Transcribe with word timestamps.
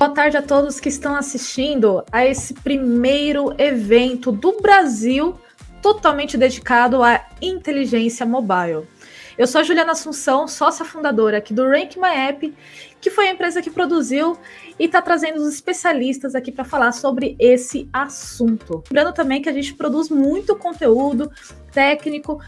Boa 0.00 0.12
tarde 0.12 0.34
a 0.38 0.40
todos 0.40 0.80
que 0.80 0.88
estão 0.88 1.14
assistindo 1.14 2.02
a 2.10 2.24
esse 2.24 2.54
primeiro 2.54 3.54
evento 3.58 4.32
do 4.32 4.58
Brasil 4.58 5.38
totalmente 5.82 6.38
dedicado 6.38 7.02
à 7.02 7.28
inteligência 7.42 8.24
mobile. 8.24 8.88
Eu 9.36 9.46
sou 9.46 9.60
a 9.60 9.62
Juliana 9.62 9.92
Assunção, 9.92 10.48
sócia 10.48 10.86
fundadora 10.86 11.36
aqui 11.36 11.52
do 11.52 11.68
Rank 11.68 11.96
My 11.96 12.16
App, 12.28 12.54
que 12.98 13.10
foi 13.10 13.28
a 13.28 13.32
empresa 13.32 13.60
que 13.60 13.68
produziu 13.68 14.38
e 14.78 14.86
está 14.86 15.02
trazendo 15.02 15.36
os 15.42 15.52
especialistas 15.52 16.34
aqui 16.34 16.50
para 16.50 16.64
falar 16.64 16.92
sobre 16.92 17.36
esse 17.38 17.86
assunto. 17.92 18.82
Lembrando 18.90 19.14
também 19.14 19.42
que 19.42 19.50
a 19.50 19.52
gente 19.52 19.74
produz 19.74 20.08
muito 20.08 20.56
conteúdo 20.56 21.30
técnico, 21.72 22.40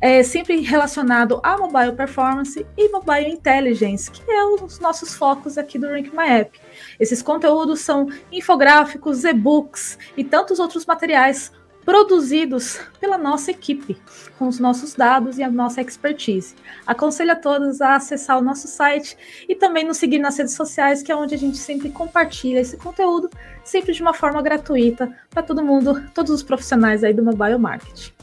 é, 0.00 0.22
sempre 0.22 0.60
relacionado 0.60 1.40
a 1.42 1.56
mobile 1.56 1.92
performance 1.92 2.64
e 2.76 2.88
mobile 2.90 3.30
intelligence, 3.30 4.10
que 4.10 4.30
é 4.30 4.44
os 4.44 4.78
nossos 4.78 5.14
focos 5.14 5.58
aqui 5.58 5.78
do 5.78 5.88
Rank 5.88 6.12
My 6.12 6.40
App. 6.40 6.60
Esses 6.98 7.22
conteúdos 7.22 7.80
são 7.80 8.08
infográficos, 8.30 9.24
e-books 9.24 9.98
e 10.16 10.24
tantos 10.24 10.58
outros 10.58 10.86
materiais 10.86 11.52
produzidos 11.88 12.78
pela 13.00 13.16
nossa 13.16 13.50
equipe, 13.50 13.96
com 14.38 14.46
os 14.46 14.58
nossos 14.58 14.92
dados 14.92 15.38
e 15.38 15.42
a 15.42 15.50
nossa 15.50 15.80
expertise. 15.80 16.54
Aconselho 16.86 17.32
a 17.32 17.36
todos 17.36 17.80
a 17.80 17.94
acessar 17.94 18.36
o 18.38 18.42
nosso 18.42 18.68
site 18.68 19.16
e 19.48 19.54
também 19.54 19.84
nos 19.84 19.96
seguir 19.96 20.18
nas 20.18 20.36
redes 20.36 20.52
sociais, 20.52 21.02
que 21.02 21.10
é 21.10 21.16
onde 21.16 21.34
a 21.34 21.38
gente 21.38 21.56
sempre 21.56 21.88
compartilha 21.88 22.60
esse 22.60 22.76
conteúdo, 22.76 23.30
sempre 23.64 23.94
de 23.94 24.02
uma 24.02 24.12
forma 24.12 24.42
gratuita, 24.42 25.10
para 25.30 25.42
todo 25.42 25.64
mundo, 25.64 26.04
todos 26.12 26.30
os 26.30 26.42
profissionais 26.42 27.02
aí 27.02 27.14
do 27.14 27.24
mobile 27.24 27.56
marketing. 27.56 28.17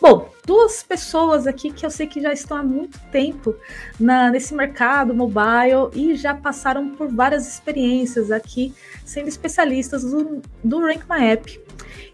Bom, 0.00 0.30
duas 0.46 0.82
pessoas 0.82 1.46
aqui 1.46 1.70
que 1.70 1.84
eu 1.84 1.90
sei 1.90 2.06
que 2.06 2.22
já 2.22 2.32
estão 2.32 2.56
há 2.56 2.62
muito 2.62 2.98
tempo 3.12 3.54
na, 3.98 4.30
nesse 4.30 4.54
mercado 4.54 5.14
mobile 5.14 5.90
e 5.94 6.16
já 6.16 6.34
passaram 6.34 6.88
por 6.90 7.08
várias 7.08 7.46
experiências 7.46 8.30
aqui, 8.30 8.74
sendo 9.04 9.28
especialistas 9.28 10.02
do, 10.02 10.40
do 10.64 10.80
Rank 10.80 11.02
My 11.08 11.26
App. 11.32 11.60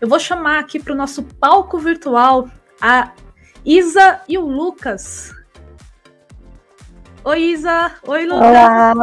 Eu 0.01 0.09
vou 0.09 0.19
chamar 0.19 0.59
aqui 0.59 0.81
para 0.81 0.93
o 0.93 0.97
nosso 0.97 1.23
palco 1.23 1.79
virtual 1.79 2.51
a 2.81 3.13
Isa 3.65 4.21
e 4.29 4.37
o 4.37 4.47
Lucas. 4.47 5.33
Oi, 7.23 7.41
Isa. 7.53 7.93
Oi, 8.07 8.25
Lucas. 8.27 8.49
Olá. 8.49 8.95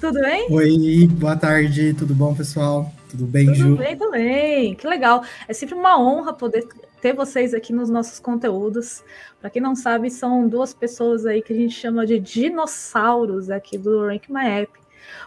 Tudo 0.00 0.20
bem? 0.20 0.46
Oi, 0.50 1.08
boa 1.12 1.36
tarde. 1.36 1.94
Tudo 1.94 2.14
bom, 2.14 2.34
pessoal? 2.34 2.92
Tudo 3.08 3.24
bem, 3.24 3.46
Tudo 3.46 3.56
Ju? 3.56 3.64
Tudo 3.70 3.78
bem 3.78 3.96
também. 3.96 4.74
Que 4.74 4.86
legal. 4.86 5.22
É 5.46 5.52
sempre 5.52 5.74
uma 5.74 5.98
honra 5.98 6.32
poder 6.32 6.68
ter 7.00 7.14
vocês 7.14 7.54
aqui 7.54 7.72
nos 7.72 7.88
nossos 7.88 8.18
conteúdos. 8.20 9.02
Para 9.40 9.50
quem 9.50 9.62
não 9.62 9.74
sabe, 9.74 10.10
são 10.10 10.48
duas 10.48 10.74
pessoas 10.74 11.26
aí 11.26 11.42
que 11.42 11.52
a 11.52 11.56
gente 11.56 11.74
chama 11.74 12.06
de 12.06 12.18
dinossauros 12.18 13.50
aqui 13.50 13.78
do 13.78 14.06
Rank 14.06 14.28
My 14.28 14.46
App 14.46 14.78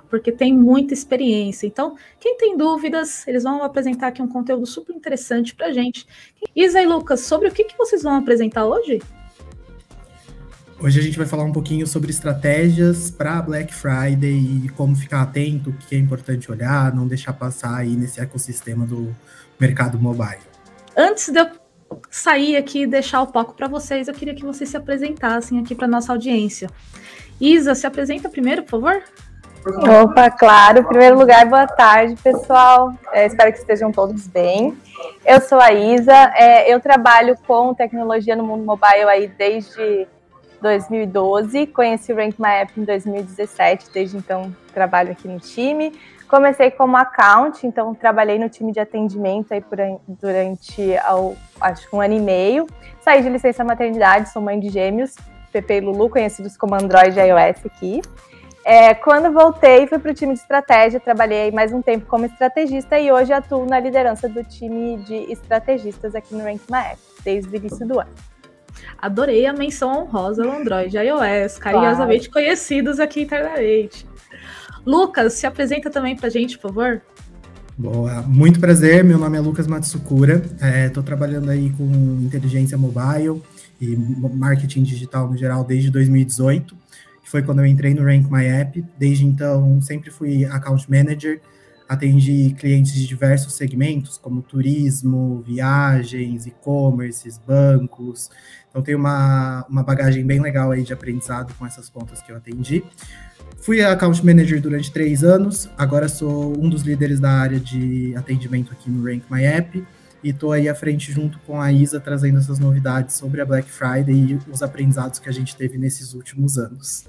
porque 0.09 0.31
tem 0.31 0.55
muita 0.55 0.93
experiência. 0.93 1.65
Então, 1.65 1.95
quem 2.19 2.37
tem 2.37 2.57
dúvidas, 2.57 3.27
eles 3.27 3.43
vão 3.43 3.63
apresentar 3.63 4.07
aqui 4.07 4.21
um 4.21 4.27
conteúdo 4.27 4.65
super 4.65 4.95
interessante 4.95 5.55
para 5.55 5.71
gente. 5.71 6.05
Isa 6.55 6.81
e 6.81 6.85
Lucas, 6.85 7.21
sobre 7.21 7.47
o 7.47 7.51
que, 7.51 7.63
que 7.63 7.77
vocês 7.77 8.03
vão 8.03 8.15
apresentar 8.15 8.65
hoje? 8.65 9.01
Hoje 10.79 10.99
a 10.99 11.03
gente 11.03 11.17
vai 11.17 11.27
falar 11.27 11.43
um 11.43 11.51
pouquinho 11.51 11.85
sobre 11.85 12.09
estratégias 12.09 13.11
para 13.11 13.39
Black 13.41 13.73
Friday 13.73 14.65
e 14.65 14.69
como 14.69 14.95
ficar 14.95 15.21
atento, 15.21 15.69
o 15.69 15.73
que 15.73 15.95
é 15.95 15.97
importante 15.99 16.51
olhar, 16.51 16.93
não 16.93 17.07
deixar 17.07 17.33
passar 17.33 17.75
aí 17.77 17.95
nesse 17.95 18.19
ecossistema 18.19 18.85
do 18.85 19.15
mercado 19.59 19.99
mobile. 19.99 20.41
Antes 20.97 21.29
de 21.29 21.39
eu 21.39 21.60
sair 22.09 22.57
aqui 22.57 22.83
e 22.83 22.87
deixar 22.87 23.21
o 23.21 23.27
palco 23.27 23.53
para 23.53 23.67
vocês, 23.67 24.07
eu 24.07 24.13
queria 24.13 24.35
que 24.35 24.45
vocês 24.45 24.69
se 24.69 24.77
apresentassem 24.77 25.59
aqui 25.59 25.75
para 25.75 25.87
nossa 25.87 26.11
audiência. 26.11 26.69
Isa, 27.39 27.73
se 27.73 27.87
apresenta 27.87 28.29
primeiro, 28.29 28.63
por 28.63 28.81
favor. 28.81 29.03
Opa, 30.03 30.29
claro. 30.31 30.79
Em 30.79 30.83
primeiro 30.83 31.17
lugar, 31.17 31.45
boa 31.45 31.67
tarde, 31.67 32.15
pessoal. 32.21 32.93
É, 33.11 33.27
espero 33.27 33.51
que 33.51 33.59
estejam 33.59 33.91
todos 33.91 34.27
bem. 34.27 34.75
Eu 35.25 35.39
sou 35.39 35.59
a 35.59 35.71
Isa. 35.71 36.31
É, 36.35 36.73
eu 36.73 36.79
trabalho 36.79 37.37
com 37.45 37.73
tecnologia 37.73 38.35
no 38.35 38.43
mundo 38.43 38.63
mobile 38.63 39.09
aí 39.09 39.27
desde 39.27 40.07
2012. 40.61 41.67
Conheci 41.67 42.11
o 42.11 42.15
Rank 42.15 42.39
My 42.39 42.61
App 42.61 42.79
em 42.79 42.83
2017. 42.83 43.91
Desde 43.93 44.17
então, 44.17 44.55
trabalho 44.73 45.11
aqui 45.11 45.27
no 45.27 45.39
time. 45.39 45.93
Comecei 46.31 46.71
como 46.71 46.95
account, 46.95 47.67
então 47.67 47.93
trabalhei 47.93 48.39
no 48.39 48.47
time 48.47 48.71
de 48.71 48.79
atendimento 48.79 49.53
aí 49.53 49.61
durante 50.07 50.97
ao, 50.99 51.35
acho 51.59 51.89
que 51.89 51.93
um 51.93 51.99
ano 51.99 52.13
e 52.13 52.21
meio. 52.21 52.67
Saí 53.01 53.21
de 53.21 53.27
licença 53.27 53.65
maternidade, 53.65 54.29
sou 54.29 54.41
mãe 54.41 54.57
de 54.57 54.69
gêmeos, 54.69 55.13
Pepe 55.51 55.73
e 55.73 55.81
Lulu, 55.81 56.09
conhecidos 56.09 56.55
como 56.55 56.73
Android 56.73 57.19
e 57.19 57.21
iOS 57.21 57.65
aqui. 57.65 58.01
É, 58.63 58.93
quando 58.93 59.33
voltei, 59.33 59.85
fui 59.87 59.99
para 59.99 60.11
o 60.11 60.13
time 60.13 60.33
de 60.33 60.39
estratégia, 60.39 61.01
trabalhei 61.01 61.51
mais 61.51 61.73
um 61.73 61.81
tempo 61.81 62.05
como 62.05 62.25
estrategista 62.25 62.97
e 62.97 63.11
hoje 63.11 63.33
atuo 63.33 63.65
na 63.65 63.77
liderança 63.77 64.29
do 64.29 64.41
time 64.41 65.03
de 65.03 65.29
estrategistas 65.33 66.15
aqui 66.15 66.33
no 66.33 66.45
Rank 66.45 66.61
App, 66.71 66.97
desde 67.25 67.53
o 67.53 67.57
início 67.57 67.85
do 67.85 67.99
ano. 67.99 68.11
Adorei 68.97 69.45
a 69.45 69.51
menção 69.51 70.03
honrosa 70.03 70.45
ao 70.45 70.51
Android 70.53 70.95
e 70.95 71.01
iOS, 71.01 71.57
carinhosamente 71.57 72.29
claro. 72.29 72.45
conhecidos 72.45 73.01
aqui 73.01 73.23
internamente. 73.23 74.09
Lucas, 74.85 75.33
se 75.33 75.45
apresenta 75.45 75.89
também 75.89 76.15
para 76.15 76.27
a 76.27 76.29
gente, 76.31 76.57
por 76.57 76.69
favor. 76.69 77.01
Boa, 77.77 78.21
muito 78.23 78.59
prazer. 78.59 79.03
Meu 79.03 79.17
nome 79.17 79.37
é 79.37 79.41
Lucas 79.41 79.67
Matsukura. 79.67 80.43
Estou 80.85 81.03
é, 81.03 81.05
trabalhando 81.05 81.49
aí 81.49 81.71
com 81.71 81.83
inteligência 82.21 82.77
mobile 82.77 83.41
e 83.79 83.95
marketing 83.95 84.83
digital 84.83 85.29
no 85.29 85.37
geral 85.37 85.63
desde 85.63 85.89
2018 85.89 86.81
foi 87.31 87.41
quando 87.41 87.59
eu 87.59 87.65
entrei 87.65 87.93
no 87.93 88.03
Rank 88.03 88.29
My 88.29 88.45
App. 88.45 88.83
Desde 88.99 89.25
então, 89.25 89.81
sempre 89.81 90.11
fui 90.11 90.43
account 90.43 90.91
manager, 90.91 91.39
atendi 91.87 92.53
clientes 92.59 92.93
de 92.93 93.07
diversos 93.07 93.53
segmentos, 93.53 94.17
como 94.17 94.41
turismo, 94.41 95.41
viagens, 95.47 96.45
e-commerce, 96.45 97.31
bancos. 97.47 98.29
Então, 98.69 98.81
tenho 98.81 98.97
uma, 98.97 99.65
uma 99.69 99.81
bagagem 99.81 100.25
bem 100.25 100.41
legal 100.41 100.71
aí 100.71 100.83
de 100.83 100.91
aprendizado 100.91 101.53
com 101.57 101.65
essas 101.65 101.89
pontas 101.89 102.21
que 102.21 102.33
eu 102.33 102.35
atendi. 102.35 102.83
Fui 103.57 103.81
account 103.81 104.25
manager 104.25 104.61
durante 104.61 104.91
três 104.91 105.23
anos, 105.23 105.69
agora 105.77 106.07
sou 106.07 106.57
um 106.59 106.69
dos 106.69 106.81
líderes 106.81 107.19
da 107.19 107.31
área 107.31 107.59
de 107.59 108.13
atendimento 108.15 108.71
aqui 108.71 108.89
no 108.89 109.03
Rank 109.03 109.23
My 109.29 109.43
App 109.43 109.85
e 110.23 110.29
estou 110.29 110.51
aí 110.51 110.67
à 110.67 110.75
frente 110.75 111.11
junto 111.11 111.39
com 111.39 111.59
a 111.59 111.71
Isa 111.71 111.99
trazendo 111.99 112.39
essas 112.39 112.59
novidades 112.59 113.15
sobre 113.15 113.41
a 113.41 113.45
Black 113.45 113.69
Friday 113.69 114.15
e 114.15 114.39
os 114.51 114.61
aprendizados 114.61 115.19
que 115.19 115.29
a 115.29 115.31
gente 115.31 115.55
teve 115.55 115.77
nesses 115.77 116.13
últimos 116.13 116.57
anos. 116.57 117.05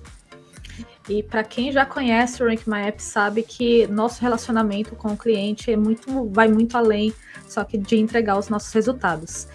E 1.09 1.23
para 1.23 1.43
quem 1.43 1.73
já 1.73 1.85
conhece 1.85 2.43
o 2.43 2.47
Rank 2.47 2.67
My 2.67 2.83
App 2.89 3.03
sabe 3.03 3.43
que 3.43 3.87
nosso 3.89 4.23
relacionamento 4.23 4.95
com 4.95 5.09
o 5.09 5.17
cliente 5.17 5.71
é 5.71 5.77
muito, 5.77 6.29
vai 6.31 6.49
muito 6.49 6.77
além 6.77 7.13
só 7.49 7.65
que 7.65 7.77
de 7.77 7.97
entregar 7.97 8.39
os 8.39 8.49
nossos 8.49 8.73
resultados. 8.73 9.47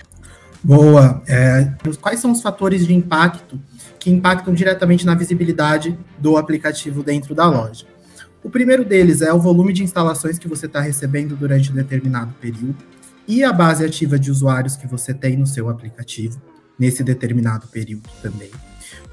Boa. 0.64 1.22
É, 1.28 1.72
quais 2.02 2.20
são 2.20 2.32
os 2.32 2.42
fatores 2.42 2.86
de 2.86 2.94
impacto 2.94 3.60
que 4.08 4.12
impactam 4.12 4.54
diretamente 4.54 5.06
na 5.06 5.14
visibilidade 5.14 6.00
do 6.18 6.38
aplicativo 6.38 7.04
dentro 7.04 7.36
da 7.36 7.46
loja? 7.46 7.86
O 8.42 8.50
primeiro 8.50 8.86
deles 8.86 9.22
é 9.22 9.34
o 9.34 9.40
volume 9.42 9.74
de 9.74 9.84
instalações 9.84 10.40
que 10.40 10.48
você 10.48 10.66
está 10.66 10.80
recebendo 10.80 11.36
durante 11.36 11.74
um 11.74 11.76
determinado 11.76 12.34
período 12.40 12.78
e 13.28 13.44
a 13.44 13.52
base 13.52 13.84
ativa 13.84 14.18
de 14.18 14.32
usuários 14.32 14.78
que 14.78 14.88
você 14.88 15.14
tem 15.14 15.36
no 15.36 15.46
seu 15.46 15.68
aplicativo 15.68 16.42
nesse 16.80 17.04
determinado 17.04 17.68
período 17.68 18.08
também. 18.22 18.50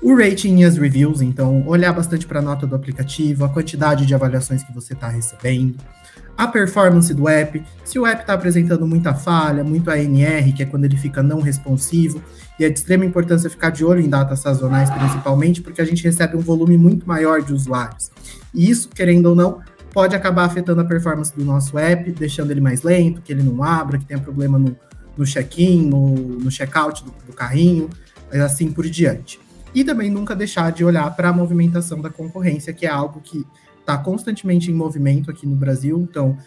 O 0.03 0.17
rating 0.17 0.59
e 0.59 0.65
as 0.65 0.77
reviews, 0.77 1.21
então, 1.23 1.67
olhar 1.67 1.93
bastante 1.93 2.27
para 2.27 2.41
a 2.41 2.43
nota 2.43 2.67
do 2.67 2.75
aplicativo, 2.75 3.45
a 3.45 3.49
quantidade 3.49 4.05
de 4.05 4.15
avaliações 4.15 4.63
que 4.63 4.73
você 4.75 4.93
está 4.93 5.09
recebendo, 5.09 5.77
a 6.37 6.49
performance 6.49 7.15
do 7.15 7.29
app, 7.29 7.63
se 7.85 7.99
o 7.99 8.07
app 8.07 8.23
está 8.23 8.35
apresentando 8.35 8.87
muita 8.87 9.15
falha, 9.15 9.63
muito 9.63 9.91
ANR, 9.91 10.53
que 10.53 10.63
é 10.63 10.67
quando 10.67 10.85
ele 10.85 10.97
fica 10.97 11.23
não 11.23 11.41
responsivo, 11.41 12.21
e 12.59 12.65
é 12.65 12.69
de 12.69 12.79
extrema 12.79 13.05
importância 13.05 13.49
ficar 13.49 13.71
de 13.71 13.85
olho 13.85 14.01
em 14.01 14.09
datas 14.09 14.41
sazonais, 14.41 14.91
principalmente, 14.91 15.63
porque 15.63 15.81
a 15.81 15.85
gente 15.85 16.03
recebe 16.03 16.37
um 16.37 16.41
volume 16.41 16.77
muito 16.77 17.07
maior 17.07 17.41
de 17.41 17.53
usuários. 17.53 18.11
E 18.53 18.69
isso, 18.69 18.89
querendo 18.89 19.27
ou 19.27 19.35
não, 19.35 19.61
pode 19.93 20.17
acabar 20.17 20.45
afetando 20.45 20.81
a 20.81 20.85
performance 20.85 21.33
do 21.35 21.45
nosso 21.45 21.79
app, 21.79 22.11
deixando 22.11 22.51
ele 22.51 22.61
mais 22.61 22.83
lento, 22.83 23.23
que 23.23 23.33
ele 23.33 23.43
não 23.43 23.63
abra, 23.63 23.97
que 23.97 24.05
tenha 24.05 24.21
problema 24.21 24.59
no, 24.59 24.77
no 25.17 25.25
check-in, 25.25 25.87
no, 25.87 26.15
no 26.15 26.51
check-out 26.51 27.05
do, 27.05 27.15
do 27.27 27.33
carrinho, 27.33 27.89
assim 28.33 28.73
por 28.73 28.85
diante. 28.89 29.39
E 29.75 29.83
também 29.85 30.11
nunca 30.11 30.37
deixar 30.37 30.71
de 30.71 30.85
olhar 30.85 31.15
para 31.17 31.31
a 31.31 31.33
movimentação 31.33 32.01
da 32.01 32.11
concorrência, 32.11 32.73
que 32.73 32.87
é 32.87 32.91
algo 32.91 33.21
que 33.21 33.45
está 33.81 33.99
constantemente 33.99 34.71
em 34.71 34.75
movimento 34.75 35.31
aqui 35.31 35.47
no 35.47 35.57
Brasil. 35.57 36.01
Então, 36.01 36.39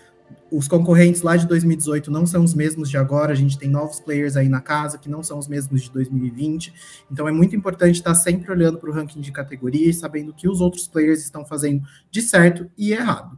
os 0.49 0.67
concorrentes 0.67 1.21
lá 1.21 1.35
de 1.35 1.45
2018 1.45 2.09
não 2.09 2.25
são 2.25 2.43
os 2.43 2.53
mesmos 2.53 2.89
de 2.89 2.97
agora, 2.97 3.33
a 3.33 3.35
gente 3.35 3.57
tem 3.57 3.69
novos 3.69 3.99
players 3.99 4.35
aí 4.37 4.47
na 4.47 4.61
casa 4.61 4.97
que 4.97 5.09
não 5.09 5.21
são 5.21 5.37
os 5.37 5.47
mesmos 5.47 5.83
de 5.83 5.91
2020. 5.91 6.73
Então 7.11 7.27
é 7.27 7.31
muito 7.31 7.55
importante 7.55 7.95
estar 7.95 8.15
sempre 8.15 8.51
olhando 8.51 8.77
para 8.77 8.89
o 8.89 8.93
ranking 8.93 9.19
de 9.19 9.31
categorias, 9.31 9.97
sabendo 9.97 10.31
o 10.31 10.33
que 10.33 10.47
os 10.47 10.61
outros 10.61 10.87
players 10.87 11.21
estão 11.21 11.45
fazendo 11.45 11.83
de 12.09 12.21
certo 12.21 12.69
e 12.77 12.93
errado. 12.93 13.37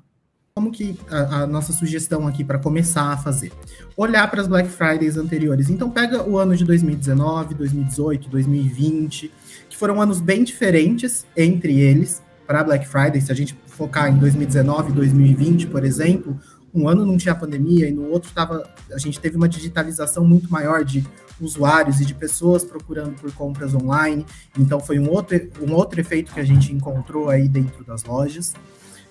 Como 0.54 0.72
que 0.72 1.00
a, 1.10 1.44
a 1.44 1.48
nossa 1.48 1.72
sugestão 1.72 2.28
aqui 2.28 2.44
para 2.44 2.60
começar 2.60 3.14
a 3.14 3.18
fazer? 3.18 3.52
Olhar 3.96 4.30
para 4.30 4.42
as 4.42 4.48
Black 4.48 4.70
Fridays 4.70 5.18
anteriores. 5.18 5.70
Então 5.70 5.90
pega 5.90 6.28
o 6.28 6.38
ano 6.38 6.56
de 6.56 6.66
2019, 6.66 7.56
2018, 7.56 8.30
2020, 8.30 9.32
que 9.70 9.78
foram 9.78 10.02
anos 10.02 10.20
bem 10.20 10.44
diferentes 10.44 11.26
entre 11.36 11.80
eles 11.80 12.22
para 12.50 12.64
Black 12.64 12.88
Friday, 12.88 13.22
se 13.22 13.32
a 13.32 13.36
gente 13.36 13.56
focar 13.68 14.12
em 14.12 14.18
2019 14.18 14.90
e 14.90 14.94
2020, 14.94 15.68
por 15.68 15.86
exemplo, 15.86 16.40
um 16.74 16.88
ano 16.88 17.06
não 17.06 17.18
tinha 17.18 17.36
pandemia 17.36 17.88
e 17.88 17.92
no 17.92 18.10
outro 18.10 18.32
tava, 18.34 18.68
a 18.92 18.98
gente 18.98 19.20
teve 19.20 19.38
uma 19.38 19.48
digitalização 19.48 20.26
muito 20.26 20.52
maior 20.52 20.84
de 20.84 21.06
usuários 21.40 22.02
e 22.02 22.06
de 22.06 22.14
pessoas 22.14 22.64
procurando 22.64 23.14
por 23.20 23.32
compras 23.34 23.74
online. 23.74 24.26
Então 24.58 24.80
foi 24.80 25.00
um 25.00 25.10
outro, 25.10 25.40
um 25.62 25.74
outro 25.74 26.00
efeito 26.00 26.34
que 26.34 26.40
a 26.40 26.44
gente 26.44 26.74
encontrou 26.74 27.30
aí 27.30 27.48
dentro 27.48 27.84
das 27.84 28.04
lojas. 28.04 28.54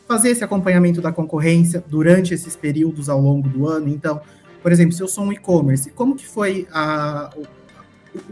Fazer 0.06 0.30
esse 0.30 0.42
acompanhamento 0.42 1.00
da 1.00 1.12
concorrência 1.12 1.82
durante 1.86 2.32
esses 2.34 2.56
períodos 2.56 3.08
ao 3.08 3.20
longo 3.20 3.48
do 3.48 3.66
ano. 3.66 3.88
Então, 3.88 4.20
por 4.62 4.72
exemplo, 4.72 4.92
se 4.92 5.02
eu 5.02 5.08
sou 5.08 5.24
um 5.24 5.32
e-commerce, 5.32 5.90
como 5.90 6.16
que 6.16 6.26
foi 6.26 6.66
a, 6.72 7.30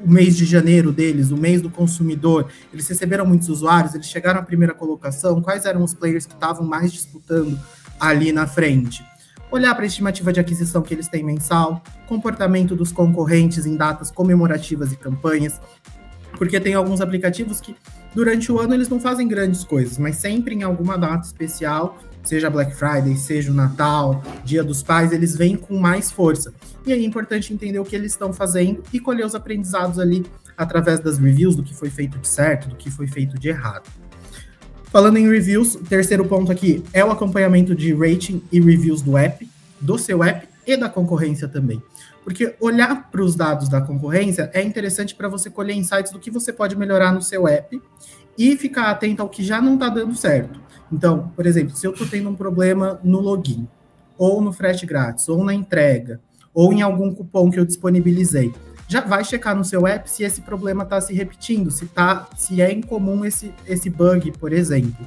o 0.05 0.11
mês 0.11 0.37
de 0.37 0.45
janeiro 0.45 0.93
deles, 0.93 1.31
o 1.31 1.37
mês 1.37 1.61
do 1.61 1.71
consumidor, 1.71 2.49
eles 2.73 2.89
receberam 2.89 3.27
muitos 3.27 3.49
usuários, 3.49 3.95
eles 3.95 4.07
chegaram 4.07 4.41
à 4.41 4.43
primeira 4.43 4.75
colocação, 4.75 5.41
quais 5.41 5.65
eram 5.65 5.83
os 5.83 5.95
players 5.95 6.27
que 6.27 6.35
estavam 6.35 6.67
mais 6.67 6.93
disputando 6.93 7.59
ali 7.99 8.33
na 8.33 8.47
frente? 8.47 9.05
Olhar 9.51 9.75
para 9.75 9.85
a 9.85 9.87
estimativa 9.87 10.33
de 10.33 10.41
aquisição 10.41 10.83
que 10.83 10.93
eles 10.93 11.09
têm 11.09 11.23
mensal, 11.23 11.83
comportamento 12.07 12.75
dos 12.75 12.91
concorrentes 12.91 13.65
em 13.65 13.77
datas 13.77 14.11
comemorativas 14.11 14.93
e 14.93 14.97
campanhas, 14.97 15.61
porque 16.37 16.61
tem 16.61 16.75
alguns 16.75 17.01
aplicativos 17.01 17.61
que 17.61 17.77
durante 18.15 18.51
o 18.51 18.59
ano 18.59 18.75
eles 18.75 18.89
não 18.89 19.01
fazem 19.01 19.29
grandes 19.29 19.65
coisas, 19.65 19.99
mas 19.99 20.17
sempre 20.17 20.55
em 20.55 20.63
alguma 20.63 20.99
data 20.99 21.27
especial 21.27 21.99
seja 22.27 22.51
Black 22.51 22.75
Friday, 22.75 23.17
seja 23.17 23.51
o 23.51 23.55
Natal, 23.55 24.23
Dia 24.45 24.63
dos 24.63 24.83
Pais, 24.83 25.13
eles 25.13 25.37
vêm 25.37 25.57
com 25.57 25.79
mais 25.79 26.11
força. 26.11 26.53
E 26.85 26.93
aí 26.93 27.03
é 27.03 27.07
importante 27.07 27.55
entender 27.55 27.79
o 27.79 27.85
que 27.85 27.97
eles 27.97 28.13
estão 28.13 28.33
fazendo 28.33 28.83
e 28.93 29.01
colher 29.01 29.25
os 29.25 29.35
aprendizados 29.35 29.99
ali 29.99 30.27
através 30.57 31.01
das 31.01 31.19
reviews 31.19 31.55
do 31.55 31.63
que 31.63 31.75
foi 31.75 31.89
feito 31.89 32.19
de 32.19 32.29
certo, 32.29 32.69
do 32.69 32.77
que 32.77 32.91
foi 32.91 33.07
feito 33.07 33.39
de 33.39 33.49
errado. 33.49 33.89
Falando 34.85 35.19
em 35.19 35.29
reviews, 35.29 35.75
o 35.75 35.85
terceiro 35.85 36.25
ponto 36.25 36.51
aqui 36.51 36.83
é 36.93 37.05
o 37.05 37.11
acompanhamento 37.11 37.75
de 37.75 37.93
rating 37.95 38.43
e 38.51 38.61
reviews 38.61 39.03
do 39.03 39.17
app, 39.17 39.49
do 39.81 39.99
seu 39.99 40.23
app 40.23 40.49
e 40.67 40.77
da 40.77 40.89
concorrência 40.89 41.47
também. 41.47 41.83
Porque 42.25 42.57
olhar 42.61 43.09
para 43.11 43.23
os 43.23 43.37
dados 43.37 43.69
da 43.69 43.81
concorrência 43.81 44.51
é 44.53 44.63
interessante 44.63 45.15
para 45.15 45.29
você 45.29 45.49
colher 45.49 45.75
insights 45.75 46.11
do 46.11 46.19
que 46.19 46.31
você 46.31 46.53
pode 46.53 46.77
melhorar 46.77 47.13
no 47.13 47.23
seu 47.23 47.47
app 47.47 47.81
e 48.39 48.57
ficar 48.57 48.91
atento 48.91 49.23
ao 49.23 49.29
que 49.29 49.45
já 49.45 49.61
não 49.61 49.75
está 49.75 49.89
dando 49.89 50.15
certo. 50.15 50.66
Então, 50.93 51.33
por 51.35 51.47
exemplo, 51.47 51.77
se 51.77 51.87
eu 51.87 51.93
estou 51.93 52.07
tendo 52.07 52.29
um 52.29 52.35
problema 52.35 53.01
no 53.03 53.21
login, 53.21 53.67
ou 54.19 54.41
no 54.41 54.53
frete 54.53 54.87
grátis, 54.87 55.29
ou 55.29 55.45
na 55.45 55.53
entrega, 55.53 56.21
ou 56.55 56.73
em 56.73 56.83
algum 56.83 57.13
cupom 57.13 57.51
que 57.51 57.61
eu 57.61 57.65
disponibilizei, 57.65 58.55
já 58.89 59.01
vai 59.01 59.25
checar 59.25 59.57
no 59.57 59.65
seu 59.65 59.87
app 59.87 60.09
se 60.09 60.23
esse 60.23 60.41
problema 60.41 60.85
está 60.85 61.01
se 61.01 61.13
repetindo, 61.13 61.71
se, 61.71 61.87
tá, 61.87 62.29
se 62.37 62.63
é 62.63 62.73
incomum 62.73 63.25
esse, 63.25 63.53
esse 63.67 63.91
bug, 63.91 64.33
por 64.39 64.53
exemplo. 64.53 65.07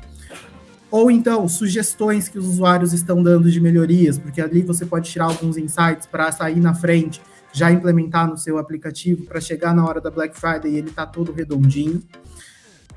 Ou 0.91 1.09
então, 1.09 1.47
sugestões 1.47 2.27
que 2.27 2.37
os 2.37 2.45
usuários 2.45 2.93
estão 2.93 3.21
dando 3.21 3.49
de 3.49 3.61
melhorias, 3.61 4.17
porque 4.17 4.41
ali 4.41 4.61
você 4.61 4.85
pode 4.85 5.09
tirar 5.09 5.25
alguns 5.25 5.55
insights 5.55 6.07
para 6.07 6.31
sair 6.31 6.59
na 6.59 6.73
frente, 6.73 7.21
já 7.53 7.71
implementar 7.71 8.27
no 8.27 8.37
seu 8.37 8.57
aplicativo, 8.57 9.25
para 9.25 9.39
chegar 9.39 9.73
na 9.73 9.85
hora 9.85 10.01
da 10.01 10.11
Black 10.11 10.37
Friday 10.37 10.71
e 10.73 10.77
ele 10.77 10.91
tá 10.91 11.05
todo 11.05 11.31
redondinho. 11.31 12.01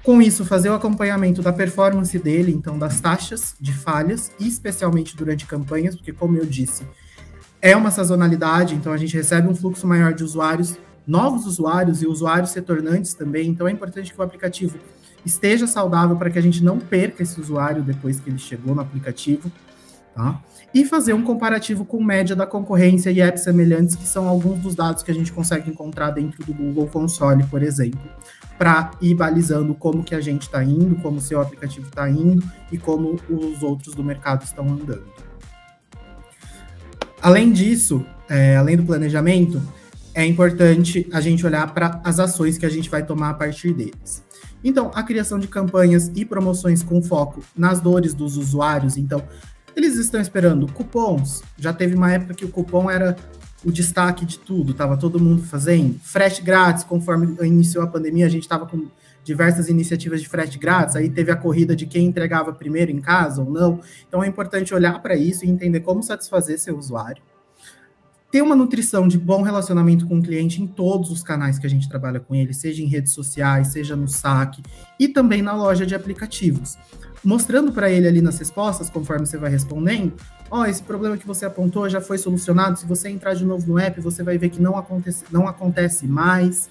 Com 0.03 0.21
isso, 0.21 0.45
fazer 0.45 0.69
o 0.69 0.75
acompanhamento 0.75 1.43
da 1.43 1.53
performance 1.53 2.19
dele, 2.19 2.53
então 2.53 2.77
das 2.77 3.01
taxas 3.01 3.55
de 3.61 3.73
falhas, 3.73 4.33
especialmente 4.41 5.17
durante 5.17 5.47
campanhas, 5.47 5.95
porque, 5.95 6.13
como 6.13 6.37
eu 6.37 6.45
disse, 6.45 6.85
é 7.61 7.77
uma 7.77 7.93
sazonalidade, 7.93 8.75
então 8.75 8.93
a 8.93 8.97
gente 8.97 9.17
recebe 9.17 9.47
um 9.47 9.55
fluxo 9.55 9.87
maior 9.87 10.13
de 10.13 10.25
usuários, 10.25 10.77
novos 11.07 11.47
usuários 11.47 12.03
e 12.03 12.07
usuários 12.09 12.53
retornantes 12.53 13.15
também, 13.15 13.49
então 13.49 13.69
é 13.69 13.71
importante 13.71 14.13
que 14.13 14.21
o 14.21 14.25
aplicativo 14.25 14.77
esteja 15.25 15.69
saudável 15.69 16.17
para 16.17 16.31
que 16.31 16.39
a 16.39 16.43
gente 16.43 16.65
não 16.65 16.81
perca 16.81 17.23
esse 17.23 17.41
usuário 17.41 17.85
depois 17.85 18.19
que 18.19 18.29
ele 18.29 18.39
chegou 18.39 18.75
no 18.75 18.81
aplicativo, 18.81 19.53
tá? 20.17 20.43
E 20.75 20.85
fazer 20.85 21.13
um 21.13 21.23
comparativo 21.23 21.85
com 21.85 22.03
média 22.03 22.35
da 22.35 22.45
concorrência 22.45 23.11
e 23.13 23.21
apps 23.21 23.45
semelhantes, 23.45 23.95
que 23.95 24.07
são 24.07 24.27
alguns 24.27 24.59
dos 24.59 24.75
dados 24.75 25.05
que 25.05 25.13
a 25.13 25.15
gente 25.15 25.31
consegue 25.31 25.71
encontrar 25.71 26.11
dentro 26.11 26.45
do 26.45 26.53
Google 26.53 26.89
Console, 26.89 27.45
por 27.45 27.63
exemplo, 27.63 28.01
para 28.63 28.93
ir 29.01 29.15
balizando 29.15 29.75
como 29.75 30.05
que 30.05 30.15
a 30.15 30.21
gente 30.21 30.43
está 30.43 30.63
indo, 30.63 30.95
como 31.03 31.19
o 31.19 31.21
seu 31.21 31.41
aplicativo 31.41 31.89
está 31.89 32.09
indo 32.09 32.49
e 32.71 32.79
como 32.79 33.19
os 33.29 33.61
outros 33.61 33.93
do 33.93 34.05
mercado 34.05 34.45
estão 34.45 34.65
andando. 34.69 35.03
Além 37.21 37.51
disso, 37.51 38.07
é, 38.29 38.57
além 38.57 38.77
do 38.77 38.85
planejamento, 38.85 39.61
é 40.15 40.25
importante 40.25 41.09
a 41.13 41.21
gente 41.21 41.45
olhar 41.45 41.75
para 41.75 42.01
as 42.05 42.21
ações 42.21 42.57
que 42.57 42.65
a 42.65 42.69
gente 42.69 42.89
vai 42.89 43.05
tomar 43.05 43.31
a 43.31 43.35
partir 43.35 43.73
deles. 43.73 44.23
Então, 44.63 44.93
a 44.95 45.03
criação 45.03 45.41
de 45.41 45.49
campanhas 45.49 46.13
e 46.15 46.25
promoções 46.25 46.85
com 46.85 47.03
foco 47.03 47.43
nas 47.57 47.81
dores 47.81 48.15
dos 48.15 48.37
usuários. 48.37 48.97
Então, 48.97 49.25
eles 49.75 49.97
estão 49.97 50.21
esperando 50.21 50.73
cupons. 50.73 51.43
Já 51.59 51.73
teve 51.73 51.97
uma 51.97 52.13
época 52.13 52.35
que 52.35 52.45
o 52.45 52.49
cupom 52.49 52.89
era 52.89 53.17
o 53.65 53.71
destaque 53.71 54.25
de 54.25 54.39
tudo, 54.39 54.73
estava 54.73 54.97
todo 54.97 55.21
mundo 55.21 55.43
fazendo. 55.43 55.99
Frete 56.01 56.43
grátis, 56.43 56.85
conforme 56.85 57.37
iniciou 57.47 57.85
a 57.85 57.87
pandemia, 57.87 58.27
a 58.27 58.29
gente 58.29 58.43
estava 58.43 58.67
com 58.67 58.87
diversas 59.25 59.69
iniciativas 59.69 60.21
de 60.21 60.29
frete 60.29 60.59
grátis, 60.59 60.97
aí 60.97 61.09
teve 61.09 61.31
a 61.31 61.37
corrida 61.37 61.77
de 61.77 61.87
quem 61.87 62.07
entregava 62.07 62.53
primeiro 62.53 62.91
em 62.91 63.01
casa 63.01 63.43
ou 63.43 63.51
não. 63.51 63.81
Então 64.09 64.23
é 64.23 64.27
importante 64.27 64.75
olhar 64.75 65.01
para 65.01 65.15
isso 65.15 65.45
e 65.45 65.51
entender 65.51 65.81
como 65.81 66.03
satisfazer 66.03 66.59
seu 66.59 66.77
usuário. 66.77 67.23
Ter 68.33 68.43
uma 68.43 68.57
nutrição 68.57 69.07
de 69.07 69.19
bom 69.19 69.43
relacionamento 69.43 70.07
com 70.07 70.19
o 70.19 70.23
cliente 70.23 70.61
em 70.61 70.67
todos 70.67 71.11
os 71.11 71.23
canais 71.23 71.59
que 71.59 71.67
a 71.67 71.71
gente 71.71 71.89
trabalha 71.89 72.19
com 72.19 72.35
ele, 72.35 72.55
seja 72.55 72.83
em 72.83 72.87
redes 72.87 73.13
sociais, 73.13 73.69
seja 73.69 73.95
no 73.95 74.09
saque 74.09 74.63
e 74.99 75.07
também 75.07 75.43
na 75.43 75.53
loja 75.53 75.85
de 75.85 75.95
aplicativos 75.95 76.79
mostrando 77.25 77.73
para 77.73 77.91
ele 77.91 78.09
ali 78.09 78.21
nas 78.21 78.39
respostas, 78.39 78.91
conforme 78.91 79.27
você 79.27 79.39
vai 79.39 79.51
respondendo, 79.51 80.13
ó, 80.51 80.61
oh, 80.61 80.65
esse 80.65 80.83
problema 80.83 81.17
que 81.17 81.27
você 81.27 81.45
apontou 81.45 81.89
já 81.89 82.01
foi 82.01 82.19
solucionado, 82.19 82.79
se 82.79 82.87
você 82.87 83.09
entrar 83.09 83.35
de 83.35 83.45
novo 83.45 83.67
no 83.67 83.79
app, 83.79 84.01
você 84.01 84.23
vai 84.23 84.37
ver 84.37 84.49
que 84.49 84.61
não 84.61 84.77
acontece, 84.77 85.25
não 85.31 85.47
acontece 85.47 86.07
mais. 86.07 86.69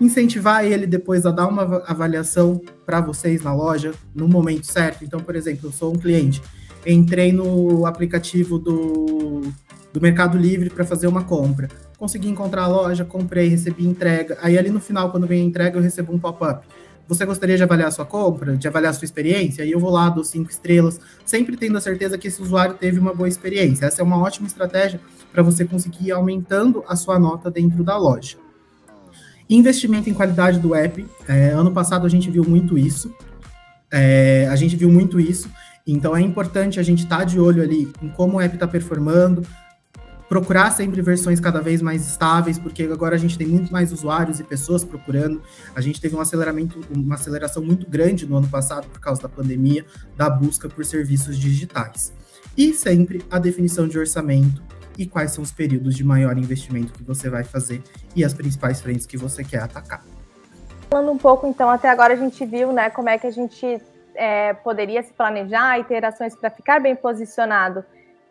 Incentivar 0.00 0.64
ele 0.64 0.86
depois 0.86 1.24
a 1.24 1.30
dar 1.30 1.46
uma 1.46 1.82
avaliação 1.86 2.60
para 2.84 3.00
vocês 3.00 3.42
na 3.42 3.54
loja 3.54 3.92
no 4.14 4.26
momento 4.26 4.66
certo. 4.66 5.04
Então, 5.04 5.20
por 5.20 5.36
exemplo, 5.36 5.68
eu 5.68 5.72
sou 5.72 5.94
um 5.94 5.98
cliente, 5.98 6.42
entrei 6.84 7.32
no 7.32 7.86
aplicativo 7.86 8.58
do, 8.58 9.42
do 9.92 10.00
Mercado 10.00 10.36
Livre 10.36 10.70
para 10.70 10.84
fazer 10.84 11.06
uma 11.06 11.22
compra. 11.22 11.68
Consegui 11.96 12.28
encontrar 12.28 12.62
a 12.62 12.66
loja, 12.66 13.04
comprei, 13.04 13.48
recebi 13.48 13.86
entrega. 13.86 14.36
Aí 14.42 14.58
ali 14.58 14.68
no 14.68 14.80
final, 14.80 15.10
quando 15.12 15.26
vem 15.26 15.42
a 15.42 15.44
entrega, 15.44 15.78
eu 15.78 15.82
recebo 15.82 16.12
um 16.12 16.18
pop-up 16.18 16.66
você 17.06 17.26
gostaria 17.26 17.56
de 17.56 17.62
avaliar 17.62 17.92
sua 17.92 18.06
compra, 18.06 18.56
de 18.56 18.66
avaliar 18.66 18.94
sua 18.94 19.04
experiência? 19.04 19.64
E 19.64 19.70
eu 19.70 19.78
vou 19.78 19.90
lá, 19.90 20.08
dou 20.08 20.24
cinco 20.24 20.50
estrelas, 20.50 21.00
sempre 21.24 21.56
tendo 21.56 21.76
a 21.76 21.80
certeza 21.80 22.16
que 22.16 22.28
esse 22.28 22.40
usuário 22.40 22.74
teve 22.74 22.98
uma 22.98 23.14
boa 23.14 23.28
experiência. 23.28 23.86
Essa 23.86 24.02
é 24.02 24.04
uma 24.04 24.18
ótima 24.18 24.46
estratégia 24.46 25.00
para 25.32 25.42
você 25.42 25.64
conseguir 25.64 26.06
ir 26.06 26.12
aumentando 26.12 26.84
a 26.88 26.96
sua 26.96 27.18
nota 27.18 27.50
dentro 27.50 27.84
da 27.84 27.96
loja. 27.96 28.36
Investimento 29.48 30.08
em 30.08 30.14
qualidade 30.14 30.58
do 30.58 30.74
app. 30.74 31.06
É, 31.28 31.50
ano 31.50 31.70
passado 31.72 32.06
a 32.06 32.08
gente 32.08 32.30
viu 32.30 32.44
muito 32.44 32.78
isso. 32.78 33.14
É, 33.92 34.48
a 34.50 34.56
gente 34.56 34.74
viu 34.74 34.90
muito 34.90 35.20
isso. 35.20 35.50
Então 35.86 36.16
é 36.16 36.20
importante 36.20 36.80
a 36.80 36.82
gente 36.82 37.02
estar 37.02 37.18
tá 37.18 37.24
de 37.24 37.38
olho 37.38 37.62
ali 37.62 37.92
em 38.00 38.08
como 38.08 38.38
o 38.38 38.40
app 38.40 38.54
está 38.54 38.66
performando, 38.66 39.46
procurar 40.34 40.72
sempre 40.72 41.00
versões 41.00 41.38
cada 41.38 41.60
vez 41.60 41.80
mais 41.80 42.04
estáveis, 42.04 42.58
porque 42.58 42.82
agora 42.82 43.14
a 43.14 43.18
gente 43.18 43.38
tem 43.38 43.46
muito 43.46 43.72
mais 43.72 43.92
usuários 43.92 44.40
e 44.40 44.42
pessoas 44.42 44.82
procurando. 44.82 45.40
A 45.76 45.80
gente 45.80 46.00
teve 46.00 46.16
um 46.16 46.20
aceleramento, 46.20 46.80
uma 46.90 47.14
aceleração 47.14 47.62
muito 47.62 47.88
grande 47.88 48.26
no 48.26 48.36
ano 48.38 48.48
passado 48.48 48.84
por 48.88 48.98
causa 48.98 49.22
da 49.22 49.28
pandemia, 49.28 49.86
da 50.16 50.28
busca 50.28 50.68
por 50.68 50.84
serviços 50.84 51.38
digitais. 51.38 52.12
E 52.58 52.74
sempre 52.74 53.24
a 53.30 53.38
definição 53.38 53.86
de 53.86 53.96
orçamento 53.96 54.60
e 54.98 55.06
quais 55.06 55.30
são 55.30 55.44
os 55.44 55.52
períodos 55.52 55.94
de 55.94 56.02
maior 56.02 56.36
investimento 56.36 56.92
que 56.92 57.04
você 57.04 57.30
vai 57.30 57.44
fazer 57.44 57.80
e 58.16 58.24
as 58.24 58.34
principais 58.34 58.80
frentes 58.80 59.06
que 59.06 59.16
você 59.16 59.44
quer 59.44 59.62
atacar. 59.62 60.04
Falando 60.90 61.12
um 61.12 61.18
pouco, 61.18 61.46
então, 61.46 61.70
até 61.70 61.88
agora 61.88 62.14
a 62.14 62.16
gente 62.16 62.44
viu, 62.44 62.72
né, 62.72 62.90
como 62.90 63.08
é 63.08 63.16
que 63.18 63.28
a 63.28 63.30
gente 63.30 63.80
é, 64.16 64.52
poderia 64.52 65.00
se 65.00 65.12
planejar 65.12 65.78
e 65.78 65.84
ter 65.84 66.04
ações 66.04 66.34
para 66.34 66.50
ficar 66.50 66.80
bem 66.80 66.96
posicionado 66.96 67.84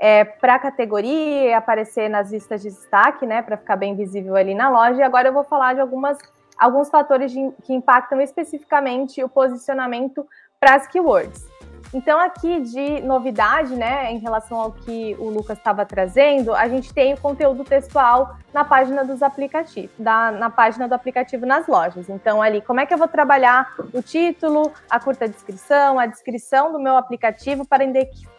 é, 0.04 0.26
para 0.26 0.56
a 0.56 0.60
categoria 0.60 1.58
aparecer 1.58 2.10
nas 2.10 2.30
listas 2.30 2.62
de 2.62 2.68
destaque, 2.68 3.26
né, 3.26 3.42
para 3.42 3.56
ficar 3.56 3.78
bem 3.78 3.96
visível 3.96 4.36
ali 4.36 4.54
na 4.54 4.70
loja. 4.70 5.00
E 5.00 5.02
agora 5.02 5.30
eu 5.30 5.34
vou 5.34 5.46
falar 5.46 5.76
de 5.76 5.80
algumas, 5.80 6.18
alguns 6.60 6.90
fatores 6.90 7.32
de, 7.32 7.40
que 7.64 7.74
impactam 7.74 8.20
especificamente 8.20 9.24
o 9.24 9.30
posicionamento 9.30 10.28
para 10.60 10.76
as 10.76 10.88
keywords. 10.88 11.46
Então, 11.94 12.20
aqui 12.20 12.62
de 12.62 13.02
novidade, 13.02 13.76
né, 13.76 14.12
em 14.12 14.20
relação 14.20 14.60
ao 14.60 14.72
que 14.72 15.16
o 15.20 15.30
Lucas 15.30 15.58
estava 15.58 15.86
trazendo, 15.86 16.54
a 16.54 16.68
gente 16.68 16.94
tem 16.94 17.14
o 17.14 17.18
conteúdo 17.18 17.64
textual 17.64 18.38
na 18.54 18.64
página 18.64 19.04
dos 19.04 19.22
aplicativos, 19.22 19.92
da, 19.98 20.32
na 20.32 20.50
página 20.50 20.88
do 20.88 20.94
aplicativo 20.94 21.46
nas 21.46 21.68
lojas. 21.68 22.10
Então, 22.10 22.42
ali, 22.42 22.62
como 22.62 22.80
é 22.80 22.86
que 22.86 22.94
eu 22.94 22.98
vou 22.98 23.08
trabalhar 23.08 23.76
o 23.94 24.02
título, 24.02 24.72
a 24.90 25.00
curta 25.00 25.28
descrição, 25.28 26.00
a 26.00 26.06
descrição 26.06 26.72
do 26.72 26.80
meu 26.80 26.98
aplicativo 26.98 27.66
para 27.66 27.84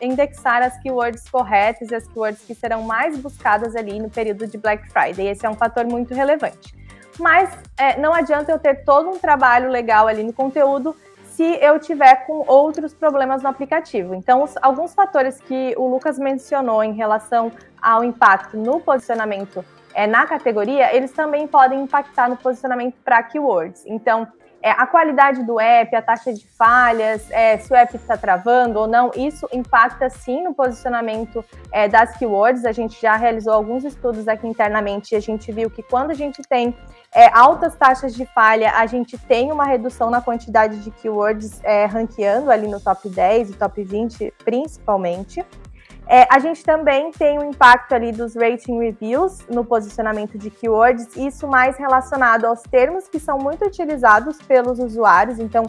indexar 0.01 0.63
as 0.63 0.77
keywords 0.79 1.29
corretas 1.29 1.91
e 1.91 1.95
as 1.95 2.07
keywords 2.07 2.43
que 2.43 2.55
serão 2.55 2.83
mais 2.83 3.19
buscadas 3.19 3.75
ali 3.77 3.99
no 4.01 4.11
período 4.11 4.47
de 4.47 4.59
Black 4.59 4.89
Friday. 4.91 5.29
Esse 5.29 5.47
é 5.47 5.51
um 5.51 5.55
fator 5.55 5.85
muito 5.85 6.15
relevante. 6.15 6.75
Mas 7.19 7.57
é, 7.77 7.99
não 7.99 8.13
adianta 8.13 8.51
eu 8.51 8.59
ter 8.59 8.85
todo 8.85 9.09
um 9.09 9.19
trabalho 9.19 9.71
legal 9.71 10.09
ali 10.09 10.23
no 10.23 10.33
conteúdo 10.33 10.97
se 11.35 11.43
eu 11.61 11.81
tiver 11.81 12.27
com 12.27 12.45
outros 12.47 12.95
problemas 12.95 13.43
no 13.43 13.49
aplicativo. 13.49 14.15
Então, 14.15 14.45
os, 14.45 14.55
alguns 14.63 14.95
fatores 14.95 15.41
que 15.41 15.75
o 15.77 15.89
Lucas 15.89 16.17
mencionou 16.17 16.83
em 16.83 16.93
relação 16.93 17.51
ao 17.83 18.05
impacto 18.05 18.57
no 18.57 18.79
posicionamento 18.79 19.65
é, 19.93 20.07
na 20.07 20.27
categoria, 20.27 20.95
eles 20.95 21.11
também 21.11 21.47
podem 21.49 21.83
impactar 21.83 22.29
no 22.29 22.37
posicionamento 22.37 22.95
para 23.05 23.21
keywords. 23.25 23.85
Então, 23.85 24.29
é, 24.65 24.71
a 24.71 24.87
qualidade 24.87 25.43
do 25.43 25.61
app, 25.61 25.95
a 25.95 26.01
taxa 26.01 26.33
de 26.33 26.47
falhas, 26.47 27.31
é, 27.31 27.59
se 27.59 27.71
o 27.71 27.77
app 27.77 27.95
está 27.95 28.17
travando 28.17 28.79
ou 28.81 28.87
não, 28.87 29.11
isso 29.15 29.47
impacta 29.53 30.09
sim 30.09 30.43
no 30.43 30.55
posicionamento 30.55 31.45
é, 31.71 31.87
das 31.87 32.17
keywords. 32.17 32.65
A 32.65 32.73
gente 32.73 32.99
já 32.99 33.15
realizou 33.15 33.53
alguns 33.53 33.85
estudos 33.85 34.27
aqui 34.27 34.47
internamente 34.47 35.15
e 35.15 35.17
a 35.19 35.21
gente 35.21 35.53
viu 35.53 35.69
que 35.69 35.83
quando 35.83 36.13
a 36.13 36.15
gente 36.15 36.41
tem 36.49 36.75
é, 37.15 37.29
altas 37.39 37.77
taxas 37.77 38.15
de 38.15 38.25
falha, 38.25 38.73
a 38.73 38.87
gente 38.87 39.19
tem 39.19 39.53
uma 39.53 39.67
redução 39.67 40.09
na 40.09 40.23
quantidade 40.23 40.83
de 40.83 40.91
keywords 40.91 41.63
é, 41.63 41.85
ranqueando 41.85 42.51
ali 42.51 42.67
no 42.67 42.81
top 42.81 43.07
10 43.07 43.51
e 43.51 43.53
top 43.53 43.85
20, 43.85 44.33
principalmente. 44.47 45.45
É, 46.07 46.27
a 46.31 46.39
gente 46.39 46.63
também 46.63 47.11
tem 47.13 47.39
o 47.39 47.45
impacto 47.45 47.95
ali 47.95 48.13
dos 48.13 48.35
rating 48.35 48.79
reviews 48.79 49.47
no 49.49 49.65
posicionamento 49.65 50.37
de 50.37 50.51
keywords, 50.51 51.17
isso 51.17 51.49
mais 51.49 51.79
relacionado 51.79 52.45
aos 52.45 52.63
termos 52.63 53.09
que 53.09 53.19
são 53.19 53.39
muito 53.39 53.65
utilizados 53.65 54.37
pelos 54.43 54.79
usuários. 54.79 55.39
Então, 55.39 55.65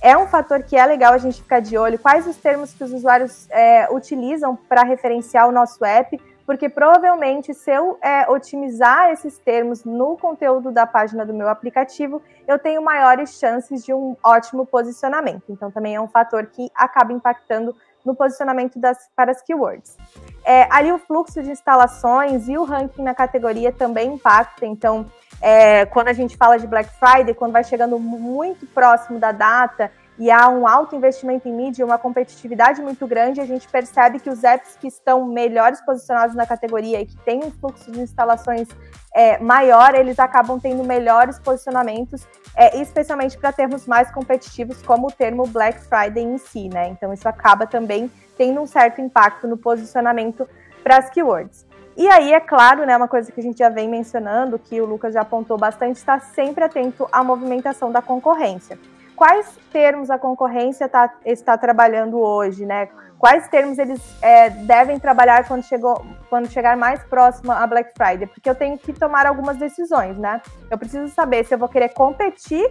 é 0.00 0.16
um 0.16 0.26
fator 0.26 0.62
que 0.62 0.76
é 0.76 0.84
legal 0.84 1.14
a 1.14 1.18
gente 1.18 1.40
ficar 1.40 1.60
de 1.60 1.78
olho. 1.78 1.98
Quais 1.98 2.26
os 2.26 2.36
termos 2.36 2.72
que 2.74 2.82
os 2.82 2.92
usuários 2.92 3.48
é, 3.50 3.88
utilizam 3.92 4.56
para 4.68 4.82
referenciar 4.82 5.48
o 5.48 5.52
nosso 5.52 5.84
app? 5.84 6.20
Porque 6.44 6.68
provavelmente, 6.68 7.54
se 7.54 7.70
eu 7.70 7.98
é, 8.02 8.28
otimizar 8.28 9.10
esses 9.10 9.38
termos 9.38 9.84
no 9.84 10.16
conteúdo 10.16 10.72
da 10.72 10.86
página 10.86 11.24
do 11.24 11.32
meu 11.32 11.48
aplicativo, 11.48 12.20
eu 12.48 12.58
tenho 12.58 12.82
maiores 12.82 13.38
chances 13.38 13.84
de 13.84 13.94
um 13.94 14.16
ótimo 14.24 14.66
posicionamento. 14.66 15.44
Então, 15.48 15.70
também 15.70 15.94
é 15.94 16.00
um 16.00 16.08
fator 16.08 16.46
que 16.46 16.68
acaba 16.74 17.12
impactando 17.12 17.74
no 18.04 18.14
posicionamento 18.14 18.78
das, 18.78 18.98
para 19.14 19.30
as 19.30 19.42
keywords. 19.42 19.96
É, 20.44 20.66
ali 20.70 20.92
o 20.92 20.98
fluxo 20.98 21.42
de 21.42 21.50
instalações 21.50 22.48
e 22.48 22.56
o 22.56 22.64
ranking 22.64 23.02
na 23.02 23.14
categoria 23.14 23.72
também 23.72 24.14
impacta. 24.14 24.66
Então, 24.66 25.06
é, 25.40 25.86
quando 25.86 26.08
a 26.08 26.12
gente 26.12 26.36
fala 26.36 26.58
de 26.58 26.66
Black 26.66 26.90
Friday, 26.98 27.34
quando 27.34 27.52
vai 27.52 27.64
chegando 27.64 27.98
muito 27.98 28.66
próximo 28.66 29.18
da 29.18 29.32
data 29.32 29.90
e 30.18 30.30
há 30.30 30.48
um 30.48 30.66
alto 30.66 30.94
investimento 30.94 31.48
em 31.48 31.52
mídia, 31.52 31.84
uma 31.84 31.98
competitividade 31.98 32.82
muito 32.82 33.06
grande, 33.06 33.40
a 33.40 33.46
gente 33.46 33.66
percebe 33.66 34.20
que 34.20 34.28
os 34.28 34.44
apps 34.44 34.76
que 34.76 34.86
estão 34.86 35.24
melhores 35.26 35.80
posicionados 35.80 36.36
na 36.36 36.46
categoria 36.46 37.00
e 37.00 37.06
que 37.06 37.16
têm 37.24 37.42
um 37.42 37.50
fluxo 37.50 37.90
de 37.90 38.00
instalações 38.00 38.68
é, 39.14 39.38
maior, 39.38 39.94
eles 39.94 40.18
acabam 40.18 40.60
tendo 40.60 40.84
melhores 40.84 41.38
posicionamentos, 41.38 42.26
é, 42.54 42.80
especialmente 42.80 43.38
para 43.38 43.52
termos 43.52 43.86
mais 43.86 44.10
competitivos, 44.10 44.82
como 44.82 45.08
o 45.08 45.10
termo 45.10 45.46
Black 45.46 45.80
Friday 45.80 46.22
em 46.22 46.36
si, 46.36 46.68
né? 46.68 46.88
Então 46.88 47.12
isso 47.12 47.28
acaba 47.28 47.66
também 47.66 48.10
tendo 48.36 48.60
um 48.60 48.66
certo 48.66 49.00
impacto 49.00 49.48
no 49.48 49.56
posicionamento 49.56 50.46
para 50.82 50.98
as 50.98 51.08
keywords. 51.08 51.66
E 51.94 52.08
aí, 52.08 52.32
é 52.32 52.40
claro, 52.40 52.86
né, 52.86 52.96
uma 52.96 53.08
coisa 53.08 53.30
que 53.30 53.38
a 53.38 53.42
gente 53.42 53.58
já 53.58 53.68
vem 53.68 53.86
mencionando, 53.86 54.58
que 54.58 54.80
o 54.80 54.86
Lucas 54.86 55.12
já 55.12 55.20
apontou 55.20 55.58
bastante, 55.58 55.96
está 55.96 56.18
sempre 56.18 56.64
atento 56.64 57.06
à 57.12 57.22
movimentação 57.22 57.92
da 57.92 58.00
concorrência 58.00 58.78
quais 59.22 59.56
termos 59.72 60.10
a 60.10 60.18
concorrência 60.18 60.88
tá, 60.88 61.08
está 61.24 61.56
trabalhando 61.56 62.18
hoje, 62.18 62.66
né? 62.66 62.88
Quais 63.20 63.46
termos 63.46 63.78
eles 63.78 64.00
é, 64.20 64.50
devem 64.50 64.98
trabalhar 64.98 65.46
quando, 65.46 65.62
chegou, 65.62 66.04
quando 66.28 66.50
chegar 66.50 66.76
mais 66.76 67.00
próximo 67.04 67.52
a 67.52 67.64
Black 67.64 67.92
Friday? 67.96 68.26
Porque 68.26 68.50
eu 68.50 68.54
tenho 68.56 68.76
que 68.76 68.92
tomar 68.92 69.24
algumas 69.24 69.56
decisões, 69.58 70.18
né? 70.18 70.42
Eu 70.68 70.76
preciso 70.76 71.06
saber 71.14 71.44
se 71.44 71.54
eu 71.54 71.58
vou 71.58 71.68
querer 71.68 71.90
competir 71.90 72.68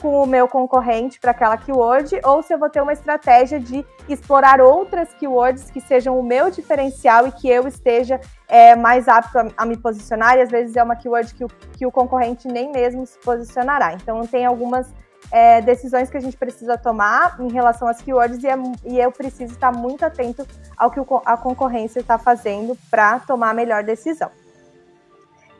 com 0.00 0.22
o 0.22 0.26
meu 0.26 0.48
concorrente 0.48 1.20
para 1.20 1.32
aquela 1.32 1.58
keyword 1.58 2.18
ou 2.24 2.42
se 2.42 2.54
eu 2.54 2.58
vou 2.58 2.70
ter 2.70 2.80
uma 2.80 2.94
estratégia 2.94 3.60
de 3.60 3.84
explorar 4.08 4.58
outras 4.58 5.12
keywords 5.12 5.70
que 5.70 5.82
sejam 5.82 6.18
o 6.18 6.22
meu 6.22 6.50
diferencial 6.50 7.26
e 7.26 7.32
que 7.32 7.46
eu 7.46 7.68
esteja 7.68 8.18
é, 8.48 8.74
mais 8.74 9.06
apto 9.06 9.38
a, 9.38 9.48
a, 9.54 9.66
me 9.66 9.76
posicionar. 9.76 10.38
E 10.38 10.40
às 10.40 10.50
vezes 10.50 10.76
é 10.76 10.82
uma 10.82 10.96
keyword 10.96 11.34
que 11.34 11.44
o, 11.44 11.48
que 11.76 11.84
o 11.84 11.92
concorrente 11.92 12.48
nem 12.48 12.72
mesmo 12.72 13.04
se 13.04 13.18
posicionará. 13.18 13.92
Então, 13.92 14.26
tem 14.26 14.46
algumas 14.46 14.90
é, 15.30 15.60
decisões 15.60 16.10
que 16.10 16.16
a 16.16 16.20
gente 16.20 16.36
precisa 16.36 16.76
tomar 16.76 17.40
em 17.40 17.50
relação 17.50 17.86
às 17.86 18.02
keywords 18.02 18.42
e, 18.42 18.48
é, 18.48 18.54
e 18.84 18.98
eu 18.98 19.12
preciso 19.12 19.52
estar 19.52 19.72
muito 19.72 20.04
atento 20.04 20.46
ao 20.76 20.90
que 20.90 20.98
o, 20.98 21.06
a 21.24 21.36
concorrência 21.36 22.00
está 22.00 22.18
fazendo 22.18 22.76
para 22.90 23.20
tomar 23.20 23.50
a 23.50 23.54
melhor 23.54 23.84
decisão. 23.84 24.30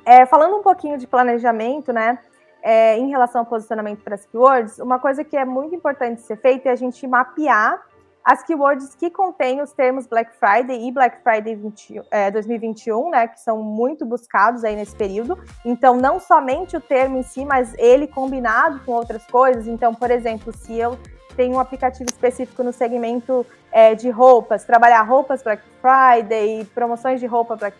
É, 0.04 0.26
falando 0.26 0.56
um 0.56 0.62
pouquinho 0.62 0.98
de 0.98 1.06
planejamento, 1.06 1.92
né, 1.92 2.18
é, 2.62 2.96
em 2.98 3.08
relação 3.08 3.42
ao 3.42 3.46
posicionamento 3.46 4.02
para 4.02 4.14
as 4.14 4.26
keywords, 4.26 4.78
uma 4.78 4.98
coisa 4.98 5.22
que 5.22 5.36
é 5.36 5.44
muito 5.44 5.74
importante 5.74 6.20
ser 6.22 6.36
feita 6.36 6.68
é 6.68 6.72
a 6.72 6.76
gente 6.76 7.06
mapear 7.06 7.80
as 8.24 8.42
keywords 8.42 8.94
que 8.94 9.10
contêm 9.10 9.62
os 9.62 9.72
termos 9.72 10.06
Black 10.06 10.32
Friday 10.36 10.86
e 10.86 10.92
Black 10.92 11.22
Friday 11.22 11.54
20, 11.54 12.02
é, 12.10 12.30
2021, 12.30 13.10
né, 13.10 13.28
que 13.28 13.40
são 13.40 13.62
muito 13.62 14.04
buscados 14.04 14.62
aí 14.62 14.76
nesse 14.76 14.94
período. 14.94 15.38
Então, 15.64 15.96
não 15.96 16.20
somente 16.20 16.76
o 16.76 16.80
termo 16.80 17.18
em 17.18 17.22
si, 17.22 17.44
mas 17.44 17.74
ele 17.78 18.06
combinado 18.06 18.80
com 18.80 18.92
outras 18.92 19.24
coisas. 19.26 19.66
Então, 19.66 19.94
por 19.94 20.10
exemplo, 20.10 20.52
se 20.52 20.78
eu 20.78 20.98
tenho 21.34 21.54
um 21.54 21.60
aplicativo 21.60 22.08
específico 22.10 22.62
no 22.62 22.72
segmento 22.72 23.46
é, 23.72 23.94
de 23.94 24.10
roupas, 24.10 24.64
trabalhar 24.64 25.02
roupas 25.02 25.42
Black 25.42 25.62
Friday, 25.80 26.64
promoções 26.74 27.20
de 27.20 27.26
roupa 27.26 27.56
Black 27.56 27.76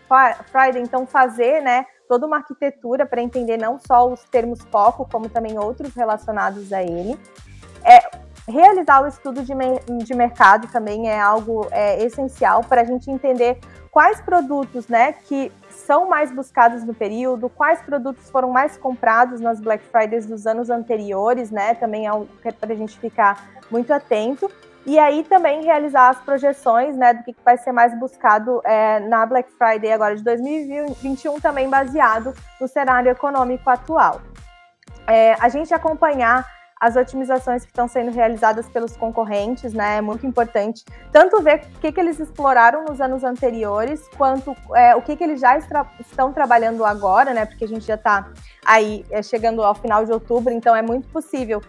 Friday, 0.51 0.83
então 0.83 1.07
fazer, 1.07 1.61
né, 1.61 1.85
toda 2.09 2.27
uma 2.27 2.39
arquitetura 2.39 3.05
para 3.05 3.21
entender 3.21 3.57
não 3.57 3.79
só 3.79 4.11
os 4.11 4.25
termos 4.25 4.61
foco, 4.63 5.07
como 5.11 5.29
também 5.29 5.59
outros 5.59 5.95
relacionados 5.95 6.73
a 6.73 6.83
ele. 6.83 7.19
É, 7.85 8.30
realizar 8.51 9.03
o 9.03 9.07
estudo 9.07 9.43
de, 9.43 9.55
de 10.05 10.15
mercado 10.15 10.69
também 10.71 11.09
é 11.09 11.19
algo 11.19 11.67
é, 11.71 12.03
essencial 12.05 12.63
para 12.63 12.83
a 12.83 12.85
gente 12.85 13.11
entender 13.11 13.59
quais 13.91 14.21
produtos 14.21 14.89
né, 14.89 15.13
que 15.13 15.51
são 15.71 16.09
mais 16.09 16.31
buscados 16.31 16.85
no 16.85 16.95
período, 16.95 17.49
quais 17.49 17.81
produtos 17.81 18.31
foram 18.31 18.51
mais 18.51 18.77
comprados 18.77 19.41
nas 19.41 19.61
Black 19.61 19.85
Fridays 19.85 20.27
dos 20.27 20.47
anos 20.47 20.71
anteriores, 20.71 21.51
né? 21.51 21.75
Também 21.75 22.07
é 22.07 22.11
é 22.45 22.53
para 22.53 22.73
a 22.73 22.77
gente 22.77 22.99
ficar 22.99 23.51
muito 23.71 23.93
atento. 23.93 24.51
E 24.87 24.99
aí 24.99 25.25
também 25.25 25.63
realizar 25.63 26.09
as 26.09 26.19
projeções 26.21 26.97
né, 26.97 27.13
do 27.13 27.23
que 27.23 27.37
vai 27.45 27.59
ser 27.59 27.71
mais 27.71 27.99
buscado 27.99 28.63
é, 28.65 28.99
na 29.01 29.27
Black 29.27 29.51
Friday 29.53 29.93
agora 29.93 30.17
de 30.17 30.25
2021, 30.25 31.39
também 31.39 31.69
baseado 31.69 32.33
no 32.61 32.67
cenário 32.67 33.11
econômico 33.11 33.69
atual. 33.69 34.23
É, 35.07 35.35
a 35.39 35.49
gente 35.49 35.75
acompanhar 35.75 36.47
as 36.81 36.97
otimizações 36.97 37.63
que 37.63 37.71
estão 37.71 37.87
sendo 37.87 38.11
realizadas 38.11 38.67
pelos 38.67 38.97
concorrentes, 38.97 39.75
né? 39.75 39.99
É 39.99 40.01
muito 40.01 40.27
importante. 40.27 40.83
Tanto 41.13 41.43
ver 41.43 41.67
o 41.77 41.81
que, 41.81 41.93
que 41.93 42.01
eles 42.01 42.19
exploraram 42.19 42.87
nos 42.87 43.01
anos 43.03 43.23
anteriores, 43.23 44.09
quanto 44.17 44.57
é, 44.75 44.97
o 44.97 45.03
que, 45.03 45.15
que 45.15 45.23
eles 45.23 45.41
já 45.41 45.59
estão 45.59 46.33
trabalhando 46.33 46.83
agora, 46.85 47.35
né? 47.35 47.45
Porque 47.45 47.65
a 47.65 47.69
gente 47.69 47.85
já 47.85 47.97
está 47.97 48.31
aí 48.65 49.05
é, 49.11 49.23
chegando 49.23 49.63
ao 49.63 49.75
final 49.75 50.07
de 50.07 50.13
outubro, 50.13 50.53
então 50.53 50.75
é 50.75 50.81
muito 50.81 51.07
possível 51.09 51.61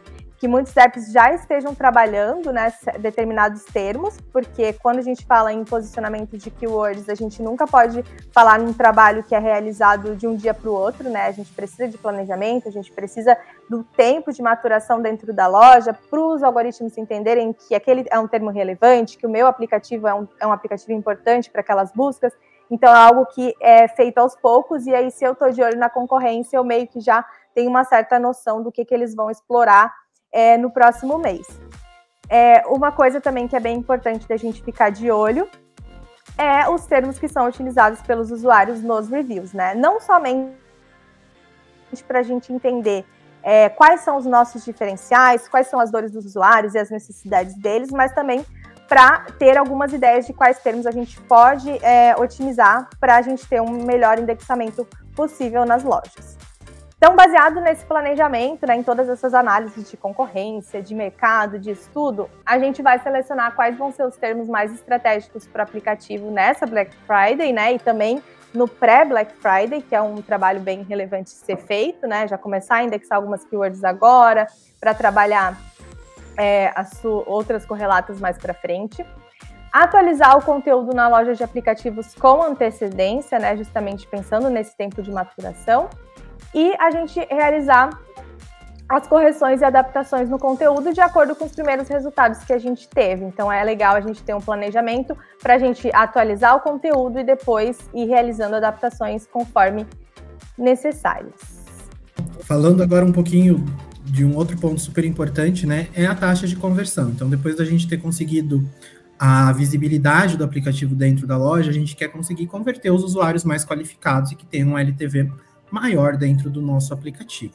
que 0.41 0.48
muitos 0.48 0.75
apps 0.75 1.12
já 1.12 1.31
estejam 1.31 1.75
trabalhando 1.75 2.51
né, 2.51 2.74
determinados 2.98 3.63
termos, 3.63 4.17
porque 4.33 4.74
quando 4.74 4.98
a 4.98 5.03
gente 5.03 5.24
fala 5.24 5.53
em 5.53 5.63
posicionamento 5.63 6.36
de 6.36 6.50
keywords, 6.50 7.07
a 7.10 7.13
gente 7.13 7.43
nunca 7.43 7.67
pode 7.67 8.03
falar 8.33 8.57
num 8.57 8.74
trabalho 8.74 9.24
que 9.24 9.36
é 9.36 9.38
realizado 9.38 10.15
de 10.15 10.25
um 10.25 10.36
dia 10.36 10.51
para 10.51 10.67
o 10.67 10.74
outro, 10.74 11.07
né? 11.12 11.27
A 11.27 11.31
gente 11.31 11.53
precisa 11.53 11.88
de 11.88 11.95
planejamento, 11.95 12.67
a 12.67 12.71
gente 12.71 12.91
precisa 12.91 13.38
do 13.69 13.83
tempo 13.83 14.33
de 14.33 14.41
maturação 14.41 15.00
dentro 15.00 15.31
da 15.31 15.45
loja 15.45 15.93
para 15.93 16.19
os 16.19 16.41
algoritmos 16.41 16.98
entenderem 16.98 17.53
que 17.53 17.75
aquele 17.75 18.03
é 18.10 18.17
um 18.17 18.27
termo 18.27 18.50
relevante, 18.50 19.19
que 19.19 19.27
o 19.27 19.29
meu 19.29 19.45
aplicativo 19.45 20.07
é 20.07 20.13
um, 20.15 20.27
é 20.39 20.48
um 20.48 20.51
aplicativo 20.51 20.91
importante 20.91 21.51
para 21.51 21.62
aquelas 21.62 21.91
buscas. 21.91 22.33
Então, 22.71 22.91
é 22.91 22.98
algo 22.98 23.27
que 23.27 23.53
é 23.62 23.88
feito 23.88 24.17
aos 24.17 24.36
poucos, 24.36 24.88
e 24.88 24.95
aí, 24.95 25.12
se 25.12 25.24
eu 25.24 25.33
estou 25.33 25.51
de 25.51 25.62
olho 25.62 25.77
na 25.77 25.89
concorrência, 25.89 26.57
eu 26.57 26.63
meio 26.63 26.88
que 26.88 27.00
já 27.00 27.24
tenho 27.53 27.69
uma 27.69 27.83
certa 27.83 28.17
noção 28.17 28.63
do 28.63 28.71
que, 28.71 28.83
que 28.83 28.93
eles 28.93 29.13
vão 29.13 29.29
explorar 29.29 30.00
é, 30.31 30.57
no 30.57 30.71
próximo 30.71 31.17
mês. 31.17 31.47
É, 32.29 32.63
uma 32.67 32.91
coisa 32.91 33.19
também 33.19 33.47
que 33.47 33.55
é 33.55 33.59
bem 33.59 33.77
importante 33.77 34.27
da 34.27 34.38
gente 34.38 34.63
ficar 34.63 34.89
de 34.89 35.11
olho 35.11 35.50
é 36.38 36.69
os 36.69 36.85
termos 36.85 37.19
que 37.19 37.27
são 37.27 37.47
utilizados 37.47 38.01
pelos 38.01 38.31
usuários 38.31 38.81
nos 38.81 39.09
reviews, 39.09 39.51
né? 39.53 39.75
Não 39.75 40.00
somente 40.00 40.55
para 42.07 42.19
a 42.19 42.23
gente 42.23 42.53
entender 42.53 43.05
é, 43.43 43.69
quais 43.69 44.01
são 44.01 44.17
os 44.17 44.25
nossos 44.25 44.63
diferenciais, 44.63 45.47
quais 45.47 45.67
são 45.67 45.79
as 45.79 45.91
dores 45.91 46.11
dos 46.11 46.25
usuários 46.25 46.73
e 46.73 46.79
as 46.79 46.89
necessidades 46.89 47.55
deles, 47.57 47.89
mas 47.91 48.13
também 48.13 48.45
para 48.88 49.25
ter 49.39 49.57
algumas 49.57 49.93
ideias 49.93 50.25
de 50.27 50.33
quais 50.33 50.59
termos 50.59 50.85
a 50.85 50.91
gente 50.91 51.19
pode 51.21 51.69
é, 51.83 52.15
otimizar 52.17 52.89
para 53.00 53.17
a 53.17 53.21
gente 53.21 53.47
ter 53.47 53.61
um 53.61 53.83
melhor 53.83 54.19
indexamento 54.19 54.88
possível 55.15 55.65
nas 55.65 55.83
lojas. 55.83 56.38
Então, 57.03 57.15
baseado 57.15 57.60
nesse 57.62 57.84
planejamento, 57.84 58.67
né, 58.67 58.75
em 58.75 58.84
todas 58.84 59.10
essas 59.10 59.34
análises 59.34 59.89
de 59.89 59.98
concorrência, 59.98 60.84
de 60.84 60.93
mercado, 60.93 61.58
de 61.58 61.72
estudo, 61.72 62.29
a 62.46 62.60
gente 62.60 62.84
vai 62.84 63.00
selecionar 63.00 63.55
quais 63.55 63.75
vão 63.75 63.91
ser 63.91 64.03
os 64.03 64.15
termos 64.17 64.48
mais 64.48 64.72
estratégicos 64.72 65.48
para 65.48 65.62
o 65.62 65.63
aplicativo 65.63 66.29
nessa 66.29 66.67
Black 66.67 66.96
Friday, 67.08 67.51
né, 67.51 67.74
e 67.74 67.79
também 67.79 68.22
no 68.53 68.67
pré-Black 68.67 69.34
Friday, 69.34 69.81
que 69.81 69.96
é 69.96 70.01
um 70.01 70.22
trabalho 70.22 70.60
bem 70.60 70.84
relevante 70.84 71.31
ser 71.31 71.58
feito, 71.58 72.05
né, 72.05 72.27
já 72.27 72.38
começar 72.38 72.75
a 72.75 72.84
indexar 72.84 73.17
algumas 73.17 73.43
keywords 73.46 73.84
agora, 73.84 74.46
para 74.79 74.93
trabalhar 74.93 75.58
é, 76.38 76.72
as 76.75 77.03
outras 77.03 77.65
correlatas 77.65 78.20
mais 78.20 78.38
para 78.38 78.53
frente. 78.53 79.03
Atualizar 79.74 80.38
o 80.38 80.43
conteúdo 80.43 80.93
na 80.93 81.08
loja 81.08 81.34
de 81.34 81.43
aplicativos 81.43 82.13
com 82.13 82.43
antecedência, 82.43 83.39
né, 83.39 83.58
justamente 83.58 84.05
pensando 84.05 84.51
nesse 84.51 84.77
tempo 84.77 85.01
de 85.01 85.10
maturação. 85.10 85.89
E 86.53 86.74
a 86.79 86.91
gente 86.91 87.20
realizar 87.29 87.89
as 88.91 89.08
correções 89.08 89.62
e 89.62 89.63
adaptações 89.63 90.29
no 90.29 90.38
conteúdo 90.38 90.93
de 90.93 91.00
acordo 91.00 91.34
com 91.34 91.46
os 91.46 91.53
primeiros 91.53 91.88
resultados 91.88 92.43
que 92.43 92.51
a 92.51 92.58
gente 92.58 92.89
teve. 92.89 93.24
Então 93.24 93.50
é 93.50 93.63
legal 93.63 93.96
a 93.96 94.01
gente 94.01 94.22
ter 94.22 94.36
um 94.36 94.41
planejamento 94.41 95.17
para 95.41 95.55
a 95.55 95.58
gente 95.58 95.89
atualizar 95.93 96.58
o 96.58 96.60
conteúdo 96.60 97.17
e 97.17 97.24
depois 97.24 97.77
ir 97.93 98.05
realizando 98.05 98.55
adaptações 98.55 99.25
conforme 99.25 99.88
necessárias. 100.58 101.62
Falando 102.41 102.84
agora 102.84 103.05
um 103.05 103.13
pouquinho 103.13 103.63
de 104.03 104.25
um 104.25 104.36
outro 104.36 104.58
ponto 104.58 104.81
super 104.81 105.05
importante, 105.05 105.65
né, 105.65 105.88
é 105.93 106.05
a 106.05 106.13
taxa 106.13 106.46
de 106.46 106.58
conversão. 106.58 107.12
Então, 107.12 107.29
depois 107.29 107.55
da 107.55 107.63
gente 107.63 107.88
ter 107.88 107.98
conseguido 107.98 108.67
a 109.17 109.53
visibilidade 109.53 110.36
do 110.36 110.43
aplicativo 110.43 110.96
dentro 110.96 111.25
da 111.25 111.38
loja, 111.38 111.70
a 111.70 111.74
gente 111.74 111.96
quer 111.96 112.10
conseguir 112.10 112.48
converter 112.48 112.91
os 112.91 113.03
usuários 113.03 113.46
mais 113.46 113.63
qualificados 113.63 114.31
e 114.31 114.36
que 114.36 114.46
tenham 114.46 114.70
um 114.70 114.77
LTV 114.77 115.31
maior 115.71 116.17
dentro 116.17 116.49
do 116.49 116.61
nosso 116.61 116.93
aplicativo. 116.93 117.53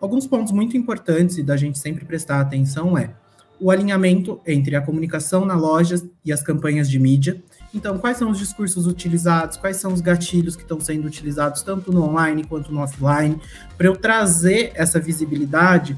Alguns 0.00 0.26
pontos 0.26 0.52
muito 0.52 0.76
importantes 0.76 1.36
e 1.36 1.42
da 1.42 1.56
gente 1.56 1.78
sempre 1.78 2.04
prestar 2.04 2.40
atenção 2.40 2.96
é 2.96 3.10
o 3.60 3.70
alinhamento 3.70 4.40
entre 4.46 4.74
a 4.74 4.80
comunicação 4.80 5.44
na 5.44 5.54
loja 5.54 6.02
e 6.24 6.32
as 6.32 6.42
campanhas 6.42 6.88
de 6.88 6.98
mídia. 6.98 7.42
Então, 7.74 7.98
quais 7.98 8.16
são 8.16 8.30
os 8.30 8.38
discursos 8.38 8.86
utilizados, 8.86 9.58
quais 9.58 9.76
são 9.76 9.92
os 9.92 10.00
gatilhos 10.00 10.56
que 10.56 10.62
estão 10.62 10.80
sendo 10.80 11.06
utilizados 11.06 11.60
tanto 11.60 11.92
no 11.92 12.02
online 12.02 12.44
quanto 12.44 12.72
no 12.72 12.80
offline, 12.80 13.38
para 13.76 13.86
eu 13.86 13.94
trazer 13.94 14.72
essa 14.74 14.98
visibilidade 14.98 15.94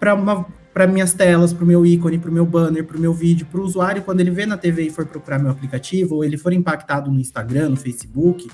para 0.00 0.86
minhas 0.88 1.14
telas, 1.14 1.52
para 1.52 1.62
o 1.62 1.66
meu 1.66 1.86
ícone, 1.86 2.18
para 2.18 2.30
o 2.30 2.34
meu 2.34 2.44
banner, 2.44 2.84
para 2.84 2.96
o 2.96 3.00
meu 3.00 3.14
vídeo, 3.14 3.46
para 3.46 3.60
o 3.60 3.64
usuário, 3.64 4.02
quando 4.02 4.20
ele 4.20 4.32
vê 4.32 4.44
na 4.44 4.58
TV 4.58 4.88
e 4.88 4.90
for 4.90 5.06
procurar 5.06 5.38
meu 5.38 5.52
aplicativo, 5.52 6.16
ou 6.16 6.24
ele 6.24 6.36
for 6.36 6.52
impactado 6.52 7.08
no 7.10 7.20
Instagram, 7.20 7.68
no 7.68 7.76
Facebook, 7.76 8.50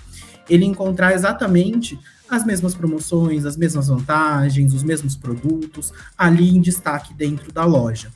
ele 0.49 0.67
encontrar 0.67 1.15
exatamente 1.15 1.99
as 2.33 2.47
mesmas 2.47 2.75
promoções, 2.75 3.45
as 3.45 3.59
mesmas 3.59 3.89
vantagens, 3.89 4.73
os 4.73 4.83
mesmos 4.83 5.15
produtos 5.15 5.93
ali 6.17 6.49
em 6.57 6.61
destaque 6.61 7.13
dentro 7.13 7.53
da 7.53 7.65
loja. 7.65 8.11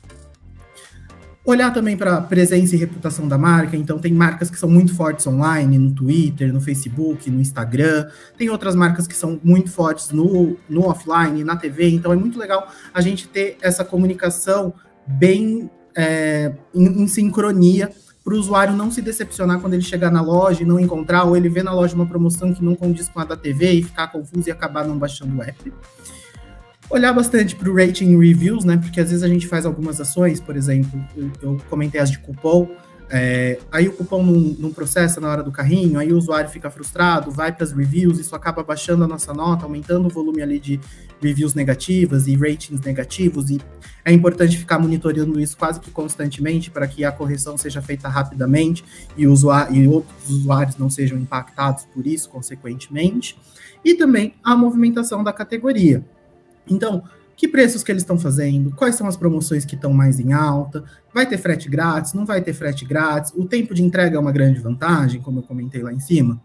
Olhar 1.45 1.71
também 1.71 1.95
para 1.95 2.17
a 2.17 2.21
presença 2.21 2.75
e 2.75 2.79
reputação 2.79 3.27
da 3.27 3.37
marca, 3.37 3.77
então 3.77 3.99
tem 3.99 4.11
marcas 4.11 4.49
que 4.49 4.59
são 4.59 4.67
muito 4.67 4.93
fortes 4.93 5.25
online, 5.27 5.77
no 5.77 5.93
Twitter, 5.93 6.51
no 6.51 6.59
Facebook, 6.59 7.29
no 7.31 7.39
Instagram, 7.39 8.09
tem 8.37 8.49
outras 8.49 8.75
marcas 8.75 9.07
que 9.07 9.15
são 9.15 9.39
muito 9.43 9.69
fortes 9.69 10.09
no, 10.09 10.57
no 10.67 10.85
offline, 10.85 11.45
na 11.45 11.55
TV, 11.55 11.89
então 11.91 12.11
é 12.11 12.17
muito 12.17 12.37
legal 12.37 12.67
a 12.93 12.99
gente 12.99 13.29
ter 13.29 13.55
essa 13.61 13.85
comunicação 13.85 14.73
bem 15.05 15.69
é, 15.95 16.53
em, 16.73 17.03
em 17.03 17.07
sincronia 17.07 17.91
para 18.27 18.35
o 18.35 18.39
usuário 18.39 18.75
não 18.75 18.91
se 18.91 19.01
decepcionar 19.01 19.61
quando 19.61 19.75
ele 19.75 19.83
chegar 19.83 20.11
na 20.11 20.21
loja 20.21 20.61
e 20.61 20.65
não 20.65 20.77
encontrar, 20.77 21.23
ou 21.23 21.37
ele 21.37 21.47
vê 21.47 21.63
na 21.63 21.73
loja 21.73 21.95
uma 21.95 22.05
promoção 22.05 22.53
que 22.53 22.61
não 22.61 22.75
condiz 22.75 23.07
com 23.07 23.21
a 23.21 23.23
da 23.23 23.37
TV 23.37 23.71
e 23.71 23.83
ficar 23.83 24.07
confuso 24.07 24.49
e 24.49 24.51
acabar 24.51 24.85
não 24.85 24.97
baixando 24.97 25.37
o 25.37 25.41
app. 25.41 25.73
Olhar 26.89 27.13
bastante 27.13 27.55
para 27.55 27.69
o 27.69 27.73
rating 27.73 28.19
reviews, 28.19 28.65
né? 28.65 28.75
Porque 28.75 28.99
às 28.99 29.11
vezes 29.11 29.23
a 29.23 29.29
gente 29.29 29.47
faz 29.47 29.65
algumas 29.65 30.01
ações, 30.01 30.41
por 30.41 30.57
exemplo, 30.57 31.01
eu, 31.15 31.31
eu 31.41 31.57
comentei 31.69 32.01
as 32.01 32.11
de 32.11 32.19
cupom, 32.19 32.69
é, 33.09 33.59
aí 33.71 33.87
o 33.87 33.93
cupom 33.93 34.21
não, 34.21 34.39
não, 34.59 34.71
processa 34.71 35.21
na 35.21 35.29
hora 35.29 35.41
do 35.41 35.51
carrinho, 35.51 35.97
aí 35.97 36.11
o 36.11 36.17
usuário 36.17 36.49
fica 36.49 36.69
frustrado, 36.69 37.31
vai 37.31 37.53
para 37.53 37.63
as 37.63 37.71
reviews, 37.71 38.19
isso 38.19 38.35
acaba 38.35 38.63
baixando 38.63 39.03
a 39.03 39.07
nossa 39.07 39.33
nota, 39.33 39.63
aumentando 39.63 40.07
o 40.07 40.09
volume 40.09 40.41
ali 40.41 40.59
de 40.59 40.79
reviews 41.21 41.53
negativas 41.53 42.27
e 42.27 42.35
ratings 42.35 42.81
negativos, 42.81 43.49
e 43.49 43.61
é 44.03 44.11
importante 44.11 44.57
ficar 44.57 44.77
monitorando 44.77 45.39
isso 45.39 45.57
quase 45.57 45.79
que 45.79 45.89
constantemente 45.89 46.69
para 46.69 46.87
que 46.87 47.05
a 47.05 47.11
correção 47.11 47.57
seja 47.57 47.81
feita 47.81 48.09
rapidamente 48.09 48.83
e, 49.17 49.23
e 49.23 49.87
outros 49.87 50.29
usuários 50.29 50.77
não 50.77 50.89
sejam 50.89 51.17
impactados 51.17 51.85
por 51.85 52.05
isso, 52.05 52.29
consequentemente, 52.29 53.37
e 53.85 53.95
também 53.95 54.35
a 54.43 54.55
movimentação 54.55 55.23
da 55.23 55.31
categoria. 55.31 56.03
Então, 56.69 57.03
que 57.37 57.47
preços 57.47 57.83
que 57.83 57.91
eles 57.91 58.01
estão 58.01 58.17
fazendo, 58.17 58.71
quais 58.71 58.95
são 58.95 59.07
as 59.07 59.15
promoções 59.15 59.63
que 59.63 59.75
estão 59.75 59.93
mais 59.93 60.19
em 60.19 60.33
alta, 60.33 60.83
vai 61.13 61.23
ter 61.27 61.37
frete 61.37 61.69
grátis, 61.69 62.13
não 62.13 62.25
vai 62.25 62.41
ter 62.41 62.51
frete 62.51 62.83
grátis, 62.83 63.31
o 63.35 63.45
tempo 63.45 63.75
de 63.75 63.83
entrega 63.83 64.17
é 64.17 64.19
uma 64.19 64.31
grande 64.31 64.59
vantagem, 64.59 65.21
como 65.21 65.39
eu 65.39 65.43
comentei 65.43 65.83
lá 65.83 65.93
em 65.93 65.99
cima. 65.99 66.41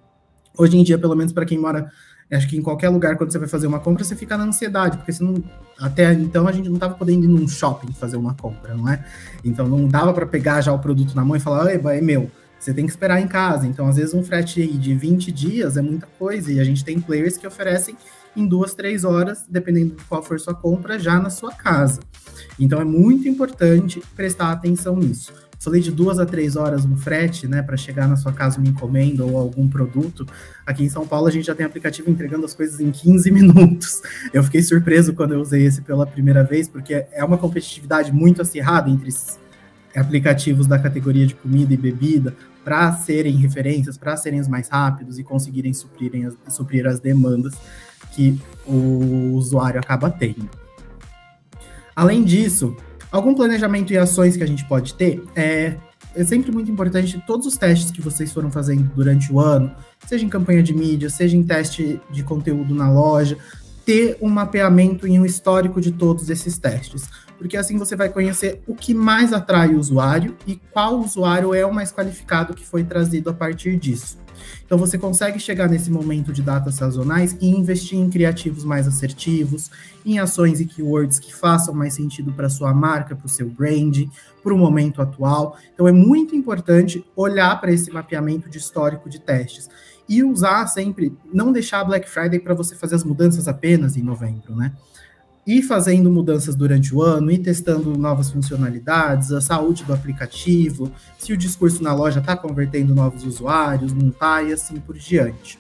Hoje 0.57 0.77
em 0.77 0.85
dia, 0.85 0.99
pelo 0.99 1.17
menos 1.17 1.33
para 1.33 1.47
quem 1.47 1.59
mora, 1.59 1.91
acho 2.31 2.47
que 2.47 2.59
em 2.59 2.63
qualquer 2.63 2.91
lugar, 2.91 3.17
quando 3.17 3.33
você 3.33 3.39
vai 3.39 3.49
fazer 3.49 3.67
uma 3.67 3.81
compra, 3.81 4.05
você 4.05 4.15
fica 4.15 4.37
na 4.37 4.45
ansiedade, 4.45 4.99
porque 4.99 5.13
não, 5.23 5.43
até 5.81 6.13
então 6.13 6.47
a 6.47 6.53
gente 6.53 6.69
não 6.69 6.75
estava 6.75 6.93
podendo 6.93 7.25
ir 7.25 7.29
num 7.29 7.49
shopping 7.49 7.91
fazer 7.95 8.19
uma 8.19 8.35
compra, 8.35 8.75
não 8.75 8.87
é? 8.87 9.03
Então 9.43 9.67
não 9.67 9.89
dava 9.89 10.13
para 10.13 10.27
pegar 10.27 10.61
já 10.61 10.75
o 10.75 10.79
produto 10.79 11.15
na 11.17 11.25
mão 11.25 11.37
e 11.37 11.41
falar, 11.41 11.73
é 11.73 12.01
meu. 12.03 12.31
Você 12.63 12.73
tem 12.73 12.87
que 12.87 12.93
esperar 12.93 13.21
em 13.21 13.27
casa. 13.27 13.67
Então, 13.67 13.89
às 13.89 13.97
vezes, 13.97 14.15
um 14.15 14.23
frete 14.23 14.65
de 14.65 14.95
20 14.95 15.33
dias 15.33 15.77
é 15.77 15.83
muita 15.83 16.07
coisa. 16.17 16.53
E 16.53 16.61
a 16.61 16.65
gente 16.65 16.85
tem 16.85 17.01
players 17.01 17.37
que 17.37 17.45
oferecem 17.45 17.97
em 18.37 18.47
duas, 18.47 18.73
três 18.73 19.03
horas, 19.03 19.45
dependendo 19.49 19.97
de 19.97 20.05
qual 20.05 20.23
for 20.23 20.39
sua 20.39 20.55
compra, 20.55 20.97
já 20.97 21.19
na 21.19 21.29
sua 21.29 21.53
casa. 21.53 21.99
Então 22.61 22.81
é 22.81 22.85
muito 22.85 23.27
importante 23.27 24.01
prestar 24.15 24.53
atenção 24.53 24.95
nisso. 24.97 25.33
Falei 25.59 25.81
de 25.81 25.91
duas 25.91 26.21
a 26.21 26.25
três 26.25 26.55
horas 26.55 26.85
no 26.85 26.97
frete, 26.97 27.49
né, 27.49 27.63
para 27.63 27.77
chegar 27.77 28.07
na 28.09 28.17
sua 28.17 28.33
casa 28.33 28.59
uma 28.59 28.69
encomenda 28.69 29.25
ou 29.25 29.37
algum 29.37 29.69
produto. 29.69 30.25
Aqui 30.65 30.85
em 30.85 30.89
São 30.89 31.07
Paulo 31.07 31.27
a 31.27 31.31
gente 31.33 31.47
já 31.47 31.57
tem 31.57 31.67
aplicativo 31.67 32.11
entregando 32.11 32.45
as 32.45 32.55
coisas 32.55 32.79
em 32.79 32.93
15 32.93 33.29
minutos. 33.33 34.03
Eu 34.33 34.45
fiquei 34.45 34.63
surpreso 34.63 35.15
quando 35.15 35.35
eu 35.35 35.41
usei 35.41 35.67
esse 35.67 35.83
pela 35.83 36.07
primeira 36.07 36.45
vez, 36.45 36.69
porque 36.69 37.07
é 37.11 37.25
uma 37.25 37.39
competitividade 37.39 38.13
muito 38.13 38.41
acirrada 38.41 38.89
entre 38.89 39.11
aplicativos 39.95 40.67
da 40.67 40.79
categoria 40.79 41.27
de 41.27 41.35
comida 41.35 41.75
e 41.75 41.77
bebida 41.77 42.35
para 42.65 42.93
serem 42.93 43.37
referências, 43.37 43.97
para 43.97 44.17
serem 44.17 44.41
os 44.41 44.49
mais 44.49 44.69
rápidos 44.69 45.19
e 45.19 45.25
conseguirem 45.25 45.73
suprirem 45.73 46.27
as, 46.27 46.37
suprir 46.49 46.87
as 46.87 47.01
demandas 47.01 47.55
que 48.13 48.41
o 48.67 49.35
usuário 49.35 49.81
acaba 49.81 50.11
tendo. 50.11 50.49
Além 51.95 52.25
disso, 52.25 52.77
algum 53.11 53.35
planejamento 53.35 53.93
e 53.93 53.99
ações 53.99 54.37
que 54.37 54.43
a 54.43 54.47
gente 54.47 54.65
pode 54.67 54.95
ter 54.95 55.23
é, 55.35 55.77
é 56.15 56.25
sempre 56.25 56.51
muito 56.51 56.71
importante 56.71 57.23
todos 57.27 57.47
os 57.47 57.57
testes 57.57 57.91
que 57.91 58.01
vocês 58.01 58.33
foram 58.33 58.51
fazendo 58.51 58.91
durante 58.95 59.33
o 59.33 59.41
ano, 59.41 59.75
seja 60.07 60.25
em 60.25 60.29
campanha 60.29 60.63
de 60.63 60.75
mídia, 60.75 61.11
seja 61.11 61.37
em 61.37 61.43
teste 61.43 62.01
de 62.11 62.23
conteúdo 62.23 62.75
na 62.75 62.91
loja, 62.91 63.37
ter 63.85 64.17
um 64.21 64.29
mapeamento 64.29 65.07
e 65.07 65.19
um 65.19 65.25
histórico 65.25 65.81
de 65.81 65.93
todos 65.93 66.31
esses 66.31 66.59
testes 66.59 67.09
porque 67.43 67.57
assim 67.57 67.77
você 67.77 67.97
vai 67.97 68.09
conhecer 68.09 68.63
o 68.69 68.75
que 68.75 68.95
mais 68.95 69.33
atrai 69.33 69.75
o 69.75 69.79
usuário 69.79 70.37
e 70.47 70.55
qual 70.71 71.01
usuário 71.01 71.53
é 71.53 71.67
o 71.67 71.75
mais 71.75 71.91
qualificado 71.93 72.55
que 72.55 72.65
foi 72.65 72.85
trazido 72.85 73.31
a 73.31 73.35
partir 73.35 73.77
disso. 73.77 74.17
Então 74.65 74.79
você 74.79 74.97
consegue 74.97 75.41
chegar 75.41 75.69
nesse 75.69 75.91
momento 75.91 76.33
de 76.33 76.41
datas 76.41 76.77
sazonais 76.77 77.37
e 77.41 77.49
investir 77.49 77.99
em 77.99 78.09
criativos 78.09 78.65
mais 78.65 78.87
assertivos, 78.87 79.71
em 80.07 80.21
ações 80.21 80.61
e 80.61 80.67
keywords 80.67 81.19
que 81.19 81.35
façam 81.35 81.75
mais 81.75 81.95
sentido 81.95 82.33
para 82.33 82.49
sua 82.49 82.73
marca, 82.73 83.17
para 83.17 83.27
o 83.27 83.29
seu 83.29 83.49
brand, 83.49 84.05
para 84.41 84.55
o 84.55 84.59
momento 84.59 85.03
atual. 85.03 85.59
Então 85.75 85.89
é 85.89 85.93
muito 85.93 86.37
importante 86.37 87.05
olhar 87.17 87.61
para 87.61 87.73
esse 87.73 87.91
mapeamento 87.91 88.49
de 88.49 88.59
histórico 88.59 89.11
de 89.11 89.21
testes 89.21 89.69
e 90.09 90.23
usar 90.23 90.67
sempre, 90.67 91.17
não 91.33 91.53
deixar 91.53 91.81
a 91.81 91.85
Black 91.85 92.09
Friday 92.09 92.39
para 92.39 92.55
você 92.55 92.75
fazer 92.75 92.97
as 92.97 93.05
mudanças 93.05 93.49
apenas 93.49 93.97
em 93.97 94.03
novembro, 94.03 94.55
né? 94.55 94.73
ir 95.47 95.63
fazendo 95.63 96.11
mudanças 96.11 96.55
durante 96.55 96.95
o 96.95 97.03
ano, 97.03 97.31
ir 97.31 97.39
testando 97.39 97.97
novas 97.99 98.31
funcionalidades, 98.31 99.33
a 99.33 99.41
saúde 99.41 99.85
do 99.85 99.93
aplicativo, 99.93 100.91
se 101.19 101.33
o 101.33 101.37
discurso 101.37 101.83
na 101.83 101.93
loja 101.93 102.21
está 102.21 102.37
convertendo 102.37 102.95
novos 102.95 103.25
usuários, 103.25 103.93
não 103.93 104.09
está, 104.09 104.43
e 104.43 104.53
assim 104.53 104.77
por 104.77 104.97
diante. 104.97 105.59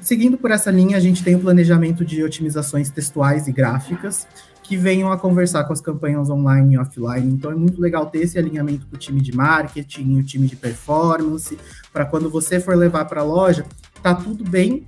Seguindo 0.00 0.36
por 0.36 0.50
essa 0.50 0.70
linha, 0.70 0.96
a 0.96 1.00
gente 1.00 1.22
tem 1.22 1.36
o 1.36 1.40
planejamento 1.40 2.04
de 2.04 2.24
otimizações 2.24 2.90
textuais 2.90 3.46
e 3.46 3.52
gráficas 3.52 4.26
que 4.70 4.76
venham 4.76 5.10
a 5.10 5.18
conversar 5.18 5.64
com 5.64 5.72
as 5.72 5.80
campanhas 5.80 6.30
online 6.30 6.74
e 6.74 6.78
offline. 6.78 7.32
Então 7.32 7.50
é 7.50 7.56
muito 7.56 7.80
legal 7.80 8.06
ter 8.06 8.20
esse 8.20 8.38
alinhamento 8.38 8.86
com 8.86 8.94
o 8.94 8.98
time 8.98 9.20
de 9.20 9.36
marketing, 9.36 10.20
o 10.20 10.22
time 10.22 10.46
de 10.46 10.54
performance, 10.54 11.58
para 11.92 12.04
quando 12.04 12.30
você 12.30 12.60
for 12.60 12.76
levar 12.76 13.04
para 13.06 13.20
a 13.20 13.24
loja, 13.24 13.66
tá 14.00 14.14
tudo 14.14 14.48
bem 14.48 14.86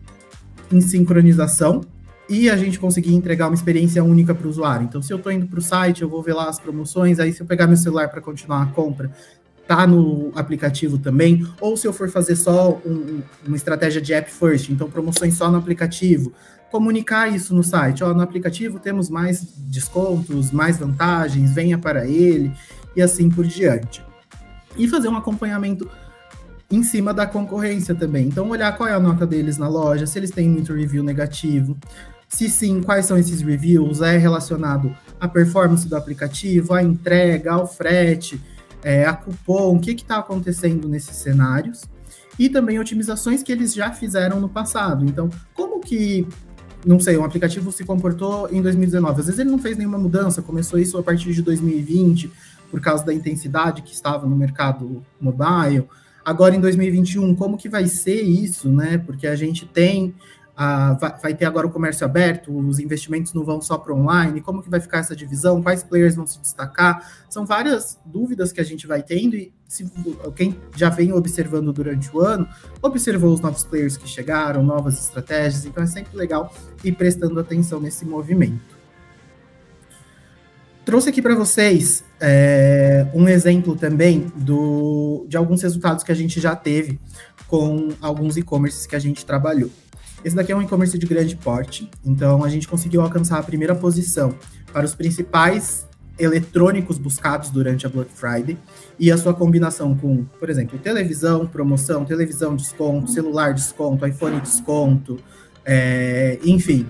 em 0.71 0.81
sincronização 0.81 1.81
e 2.29 2.49
a 2.49 2.57
gente 2.57 2.79
conseguir 2.79 3.13
entregar 3.13 3.49
uma 3.49 3.57
experiência 3.57 4.05
única 4.05 4.33
para 4.33 4.47
o 4.47 4.51
usuário. 4.51 4.85
Então, 4.85 5.03
se 5.03 5.13
eu 5.13 5.17
estou 5.17 5.33
indo 5.33 5.49
para 5.49 5.59
o 5.59 5.63
site, 5.63 6.03
eu 6.03 6.09
vou 6.09 6.23
ver 6.23 6.35
lá 6.35 6.49
as 6.49 6.61
promoções, 6.61 7.19
aí 7.19 7.33
se 7.33 7.41
eu 7.41 7.47
pegar 7.47 7.67
meu 7.67 7.77
celular 7.77 8.09
para 8.09 8.21
continuar 8.21 8.63
a 8.63 8.67
compra, 8.67 9.11
tá 9.67 9.85
no 9.85 10.31
aplicativo 10.37 10.97
também, 10.97 11.45
ou 11.61 11.77
se 11.77 11.89
eu 11.89 11.93
for 11.93 12.09
fazer 12.09 12.37
só 12.37 12.81
um, 12.87 13.21
uma 13.45 13.57
estratégia 13.57 14.01
de 14.01 14.15
app 14.15 14.31
first, 14.31 14.71
então 14.71 14.89
promoções 14.89 15.35
só 15.35 15.51
no 15.51 15.59
aplicativo, 15.59 16.33
comunicar 16.73 17.29
isso 17.29 17.55
no 17.55 17.63
site, 17.63 18.03
ó, 18.03 18.13
no 18.15 18.23
aplicativo 18.23 18.81
temos 18.81 19.11
mais 19.11 19.43
descontos, 19.59 20.51
mais 20.51 20.79
vantagens, 20.79 21.53
venha 21.53 21.79
para 21.79 22.07
ele, 22.07 22.51
e 22.97 23.03
assim 23.03 23.29
por 23.29 23.47
diante. 23.47 24.03
E 24.77 24.89
fazer 24.89 25.09
um 25.09 25.17
acompanhamento 25.17 25.89
em 26.71 26.83
cima 26.83 27.13
da 27.13 27.27
concorrência 27.27 27.95
também. 27.95 28.27
Então, 28.27 28.49
olhar 28.49 28.75
qual 28.75 28.89
é 28.89 28.95
a 28.95 28.99
nota 28.99 29.27
deles 29.27 29.59
na 29.59 29.69
loja, 29.69 30.07
se 30.07 30.19
eles 30.19 30.31
têm 30.31 30.49
muito 30.49 30.73
review 30.73 31.05
negativo, 31.05 31.77
Se 32.27 32.49
sim, 32.49 32.81
quais 32.81 33.05
são 33.05 33.19
esses 33.19 33.43
reviews? 33.43 34.01
É 34.01 34.17
relacionado 34.17 34.97
à 35.21 35.29
performance 35.29 35.87
do 35.87 35.95
aplicativo, 35.95 36.73
à 36.73 36.83
entrega, 36.83 37.53
ao 37.53 37.67
frete, 37.67 38.41
é, 38.83 39.05
a 39.05 39.13
cupom, 39.13 39.77
o 39.77 39.79
que 39.79 39.91
está 39.91 40.17
acontecendo 40.17 40.89
nesses 40.89 41.15
cenários? 41.17 41.83
E 42.39 42.49
também 42.49 42.79
otimizações 42.79 43.43
que 43.43 43.53
eles 43.53 43.75
já 43.75 43.93
fizeram 43.93 44.41
no 44.41 44.49
passado. 44.49 45.05
Então, 45.05 45.29
como 45.53 45.79
que 45.79 46.27
não 46.85 46.99
sei, 46.99 47.17
um 47.17 47.25
aplicativo 47.25 47.71
se 47.71 47.85
comportou 47.85 48.49
em 48.51 48.61
2019. 48.61 49.21
Às 49.21 49.27
vezes 49.27 49.41
ele 49.41 49.51
não 49.51 49.59
fez 49.59 49.77
nenhuma 49.77 49.99
mudança, 49.99 50.43
começou 50.43 50.79
isso 50.79 50.99
a 50.99 51.03
partir 51.03 51.33
de 51.33 51.43
2020, 51.43 52.31
por 52.71 52.81
causa 52.81 53.05
da 53.05 53.15
intensidade 53.15 53.83
que 53.83 53.95
estava 53.95 54.27
no 54.27 54.35
mercado 54.35 55.05
mobile. 55.21 55.89
Agora 56.25 56.55
em 56.55 56.61
2021, 56.61 57.35
como 57.35 57.57
que 57.57 57.69
vai 57.69 57.87
ser 57.87 58.23
isso, 58.23 58.69
né? 58.69 58.99
Porque 58.99 59.27
a 59.27 59.37
gente 59.37 59.67
tem 59.67 60.15
ah, 60.57 60.97
vai, 61.23 61.35
ter 61.35 61.47
agora 61.47 61.67
o 61.67 61.71
comércio 61.71 62.05
aberto, 62.05 62.55
os 62.55 62.79
investimentos 62.79 63.33
não 63.33 63.43
vão 63.43 63.61
só 63.61 63.79
para 63.79 63.95
online, 63.95 64.41
como 64.41 64.63
que 64.63 64.69
vai 64.69 64.81
ficar 64.81 64.99
essa 64.99 65.17
divisão, 65.17 65.63
quais 65.63 65.83
players 65.83 66.15
vão 66.15 66.27
se 66.27 66.39
destacar, 66.41 67.11
são 67.29 67.47
várias 67.47 67.99
dúvidas 68.05 68.53
que 68.53 68.61
a 68.61 68.65
gente 68.65 68.87
vai 68.87 69.03
tendo 69.03 69.35
e 69.35 69.53
se, 69.73 69.91
quem 70.37 70.55
já 70.77 70.91
vem 70.91 71.15
observando 71.15 71.73
durante 71.73 72.15
o 72.15 72.21
ano, 72.21 72.47
observou 72.83 73.33
os 73.33 73.41
novos 73.41 73.65
players 73.65 73.97
que 73.97 74.07
chegaram, 74.07 74.63
novas 74.63 74.99
estratégias, 74.99 75.65
então 75.65 75.83
é 75.83 75.87
sempre 75.87 76.15
legal 76.15 76.53
ir 76.85 76.93
prestando 76.93 77.41
atenção 77.41 77.81
nesse 77.81 78.05
movimento. 78.05 78.61
Trouxe 80.85 81.09
aqui 81.09 81.23
para 81.23 81.35
vocês 81.35 82.05
é, 82.21 83.07
um 83.15 83.27
exemplo 83.27 83.75
também 83.75 84.27
do, 84.37 85.25
de 85.27 85.39
alguns 85.39 85.63
resultados 85.63 86.05
que 86.05 86.13
a 86.13 86.15
gente 86.15 86.39
já 86.39 86.55
teve 86.55 87.01
com 87.49 87.89
alguns 88.03 88.37
e-commerces 88.37 88.87
que 88.87 88.95
a 88.95 88.99
gente 88.99 89.25
trabalhou. 89.25 89.71
Esse 90.23 90.37
daqui 90.37 90.53
é 90.53 90.57
um 90.57 90.61
e-commerce 90.61 90.99
de 90.99 91.07
grande 91.07 91.35
porte, 91.35 91.91
então 92.05 92.45
a 92.45 92.49
gente 92.51 92.69
conseguiu 92.69 93.01
alcançar 93.01 93.39
a 93.39 93.43
primeira 93.43 93.75
posição 93.75 94.35
para 94.71 94.85
os 94.85 94.95
principais 94.95 95.87
eletrônicos 96.19 96.99
buscados 96.99 97.51
durante 97.51 97.87
a 97.87 97.89
Black 97.89 98.11
Friday 98.13 98.59
e 98.99 99.11
a 99.11 99.17
sua 99.17 99.35
combinação 99.35 99.97
com, 99.97 100.25
por 100.39 100.51
exemplo, 100.51 100.79
televisão, 100.79 101.47
promoção, 101.47 102.05
televisão, 102.05 102.55
desconto, 102.55 103.11
celular, 103.11 103.55
desconto, 103.55 104.07
iPhone, 104.07 104.41
desconto, 104.41 105.19
é, 105.65 106.39
enfim, 106.45 106.87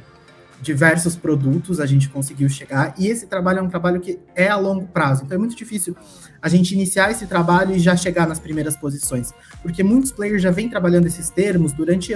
diversos 0.62 1.16
produtos 1.16 1.80
a 1.80 1.86
gente 1.86 2.08
conseguiu 2.08 2.48
chegar. 2.48 2.94
E 2.96 3.08
esse 3.08 3.26
trabalho 3.26 3.58
é 3.58 3.62
um 3.62 3.68
trabalho 3.68 4.00
que 4.00 4.18
é 4.34 4.48
a 4.48 4.56
longo 4.56 4.86
prazo, 4.86 5.24
então 5.24 5.34
é 5.34 5.38
muito 5.38 5.56
difícil 5.56 5.94
a 6.40 6.48
gente 6.48 6.72
iniciar 6.72 7.10
esse 7.10 7.26
trabalho 7.26 7.74
e 7.74 7.78
já 7.78 7.96
chegar 7.96 8.26
nas 8.26 8.38
primeiras 8.38 8.76
posições, 8.76 9.32
porque 9.60 9.82
muitos 9.82 10.12
players 10.12 10.40
já 10.40 10.50
vêm 10.50 10.68
trabalhando 10.68 11.06
esses 11.06 11.28
termos 11.28 11.72
durante 11.72 12.14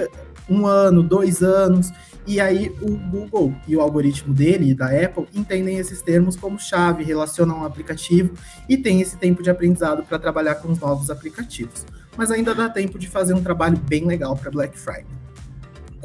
um 0.49 0.65
ano, 0.65 1.03
dois 1.03 1.43
anos, 1.43 1.91
e 2.25 2.39
aí 2.39 2.69
o 2.81 2.97
Google 2.97 3.53
e 3.67 3.75
o 3.75 3.81
algoritmo 3.81 4.33
dele, 4.33 4.73
da 4.73 4.87
Apple, 4.87 5.27
entendem 5.33 5.77
esses 5.77 6.01
termos 6.01 6.35
como 6.35 6.59
chave, 6.59 7.03
relacionam 7.03 7.59
ao 7.59 7.65
aplicativo 7.65 8.33
e 8.67 8.77
tem 8.77 9.01
esse 9.01 9.17
tempo 9.17 9.43
de 9.43 9.49
aprendizado 9.49 10.03
para 10.03 10.19
trabalhar 10.19 10.55
com 10.55 10.71
os 10.71 10.79
novos 10.79 11.09
aplicativos. 11.09 11.85
Mas 12.17 12.31
ainda 12.31 12.55
dá 12.55 12.67
tempo 12.67 12.97
de 12.97 13.07
fazer 13.07 13.33
um 13.33 13.43
trabalho 13.43 13.77
bem 13.77 14.05
legal 14.05 14.35
para 14.35 14.51
Black 14.51 14.77
Friday. 14.77 15.26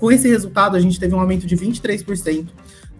Com 0.02 0.10
esse 0.10 0.26
resultado, 0.26 0.76
a 0.76 0.80
gente 0.80 0.98
teve 0.98 1.14
um 1.14 1.20
aumento 1.20 1.46
de 1.46 1.56
23% 1.56 2.48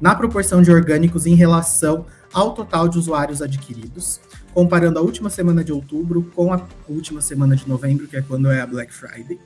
na 0.00 0.14
proporção 0.14 0.62
de 0.62 0.70
orgânicos 0.70 1.26
em 1.26 1.34
relação 1.34 2.06
ao 2.32 2.54
total 2.54 2.88
de 2.88 2.96
usuários 2.96 3.42
adquiridos, 3.42 4.20
comparando 4.54 5.00
a 5.00 5.02
última 5.02 5.28
semana 5.28 5.64
de 5.64 5.72
outubro 5.72 6.30
com 6.32 6.52
a 6.52 6.64
última 6.88 7.20
semana 7.20 7.56
de 7.56 7.68
novembro, 7.68 8.06
que 8.06 8.16
é 8.16 8.22
quando 8.22 8.48
é 8.52 8.60
a 8.60 8.66
Black 8.68 8.94
Friday. 8.94 9.36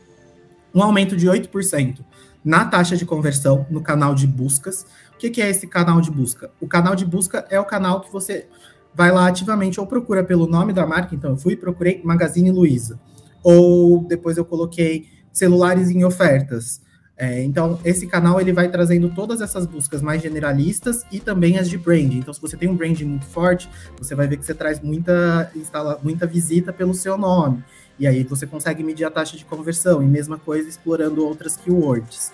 Um 0.74 0.82
aumento 0.82 1.16
de 1.16 1.26
8% 1.26 2.04
na 2.44 2.66
taxa 2.66 2.94
de 2.94 3.06
conversão 3.06 3.66
no 3.70 3.80
canal 3.80 4.14
de 4.14 4.26
buscas. 4.26 4.84
O 5.14 5.16
que, 5.16 5.30
que 5.30 5.40
é 5.40 5.48
esse 5.48 5.66
canal 5.66 6.02
de 6.02 6.10
busca? 6.10 6.50
O 6.60 6.68
canal 6.68 6.94
de 6.94 7.06
busca 7.06 7.46
é 7.48 7.58
o 7.58 7.64
canal 7.64 8.02
que 8.02 8.12
você 8.12 8.48
vai 8.94 9.10
lá 9.10 9.28
ativamente 9.28 9.80
ou 9.80 9.86
procura 9.86 10.22
pelo 10.22 10.46
nome 10.46 10.74
da 10.74 10.86
marca. 10.86 11.14
Então, 11.14 11.30
eu 11.30 11.36
fui 11.38 11.54
e 11.54 11.56
procurei 11.56 12.02
Magazine 12.04 12.50
Luiza. 12.50 13.00
Ou 13.42 14.04
depois 14.06 14.36
eu 14.36 14.44
coloquei 14.44 15.08
celulares 15.32 15.88
em 15.88 16.04
ofertas. 16.04 16.84
É, 17.18 17.42
então, 17.42 17.80
esse 17.82 18.06
canal 18.06 18.38
ele 18.38 18.52
vai 18.52 18.68
trazendo 18.68 19.08
todas 19.08 19.40
essas 19.40 19.64
buscas 19.64 20.02
mais 20.02 20.20
generalistas 20.20 21.06
e 21.10 21.18
também 21.18 21.58
as 21.58 21.68
de 21.68 21.78
brand. 21.78 22.12
Então, 22.12 22.34
se 22.34 22.40
você 22.40 22.56
tem 22.56 22.68
um 22.68 22.76
brand 22.76 23.00
muito 23.00 23.24
forte, 23.24 23.70
você 23.98 24.14
vai 24.14 24.28
ver 24.28 24.36
que 24.36 24.44
você 24.44 24.54
traz 24.54 24.80
muita, 24.80 25.50
instala, 25.56 25.98
muita 26.02 26.26
visita 26.26 26.74
pelo 26.74 26.92
seu 26.92 27.16
nome. 27.16 27.64
E 27.98 28.06
aí 28.06 28.22
você 28.22 28.46
consegue 28.46 28.82
medir 28.82 29.04
a 29.04 29.10
taxa 29.10 29.36
de 29.36 29.44
conversão, 29.46 30.02
e 30.02 30.06
mesma 30.06 30.38
coisa 30.38 30.68
explorando 30.68 31.24
outras 31.24 31.56
keywords. 31.56 32.32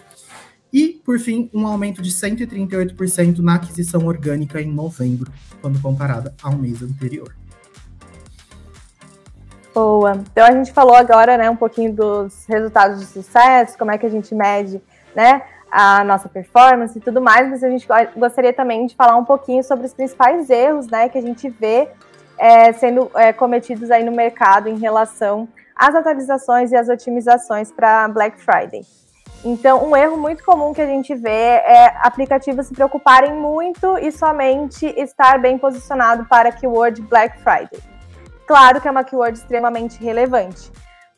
E, 0.73 1.01
por 1.05 1.19
fim, 1.21 1.49
um 1.55 1.67
aumento 1.67 2.03
de 2.03 2.11
138% 2.11 3.39
na 3.39 3.55
aquisição 3.55 4.07
orgânica 4.07 4.61
em 4.61 4.73
novembro, 4.73 5.31
quando 5.61 5.81
comparada 5.81 6.35
ao 6.43 6.57
mês 6.57 6.83
anterior. 6.83 7.42
Boa. 9.75 10.13
Então 10.31 10.45
a 10.45 10.53
gente 10.53 10.73
falou 10.73 10.95
agora, 10.95 11.39
né, 11.39 11.49
um 11.49 11.57
pouquinho 11.57 11.93
dos 11.93 12.45
resultados 12.47 13.01
de 13.01 13.07
sucesso, 13.07 13.79
como 13.79 13.91
é 13.91 13.97
que 13.97 14.05
a 14.05 14.11
gente 14.11 14.35
mede, 14.35 14.83
né, 15.15 15.43
a 15.71 16.05
nossa 16.05 16.29
performance 16.29 16.99
e 16.99 17.01
tudo 17.01 17.23
mais, 17.23 17.49
mas 17.49 17.65
a 17.65 17.71
gente 17.71 17.89
gostaria 18.15 18.53
também 18.53 18.87
de 18.87 18.95
falar 18.95 19.17
um 19.17 19.25
pouquinho 19.25 19.65
sobre 19.65 19.87
os 19.87 19.95
principais 19.95 20.51
erros, 20.51 20.89
né, 20.89 21.09
que 21.09 21.17
a 21.17 21.23
gente 21.23 21.49
vê 21.49 21.89
é, 22.39 22.73
sendo 22.75 23.11
é, 23.15 23.33
cometidos 23.33 23.91
aí 23.91 24.05
no 24.05 24.13
mercado 24.13 24.69
em 24.69 24.77
relação 24.77 25.49
às 25.75 25.95
atualizações 25.95 26.71
e 26.71 26.77
às 26.77 26.91
otimizações 26.91 27.73
para 27.73 28.09
Black 28.09 28.39
Friday. 28.39 28.83
Então, 29.45 29.85
um 29.85 29.97
erro 29.97 30.17
muito 30.17 30.45
comum 30.45 30.73
que 30.73 30.83
a 30.83 30.87
gente 30.87 31.15
vê 31.15 31.31
é 31.31 31.87
aplicativos 32.03 32.67
se 32.67 32.75
preocuparem 32.75 33.35
muito 33.35 33.99
e 33.99 34.13
somente 34.13 34.87
estar 34.97 35.41
bem 35.41 35.59
posicionado 35.59 36.27
para 36.27 36.51
a 36.51 36.53
keyword 36.53 37.01
Black 37.03 37.39
Friday. 37.39 37.92
Claro 38.47 38.81
que 38.81 38.89
é 38.89 38.91
uma 38.91 39.05
keyword 39.05 39.39
extremamente 39.39 40.03
relevante. 40.03 40.71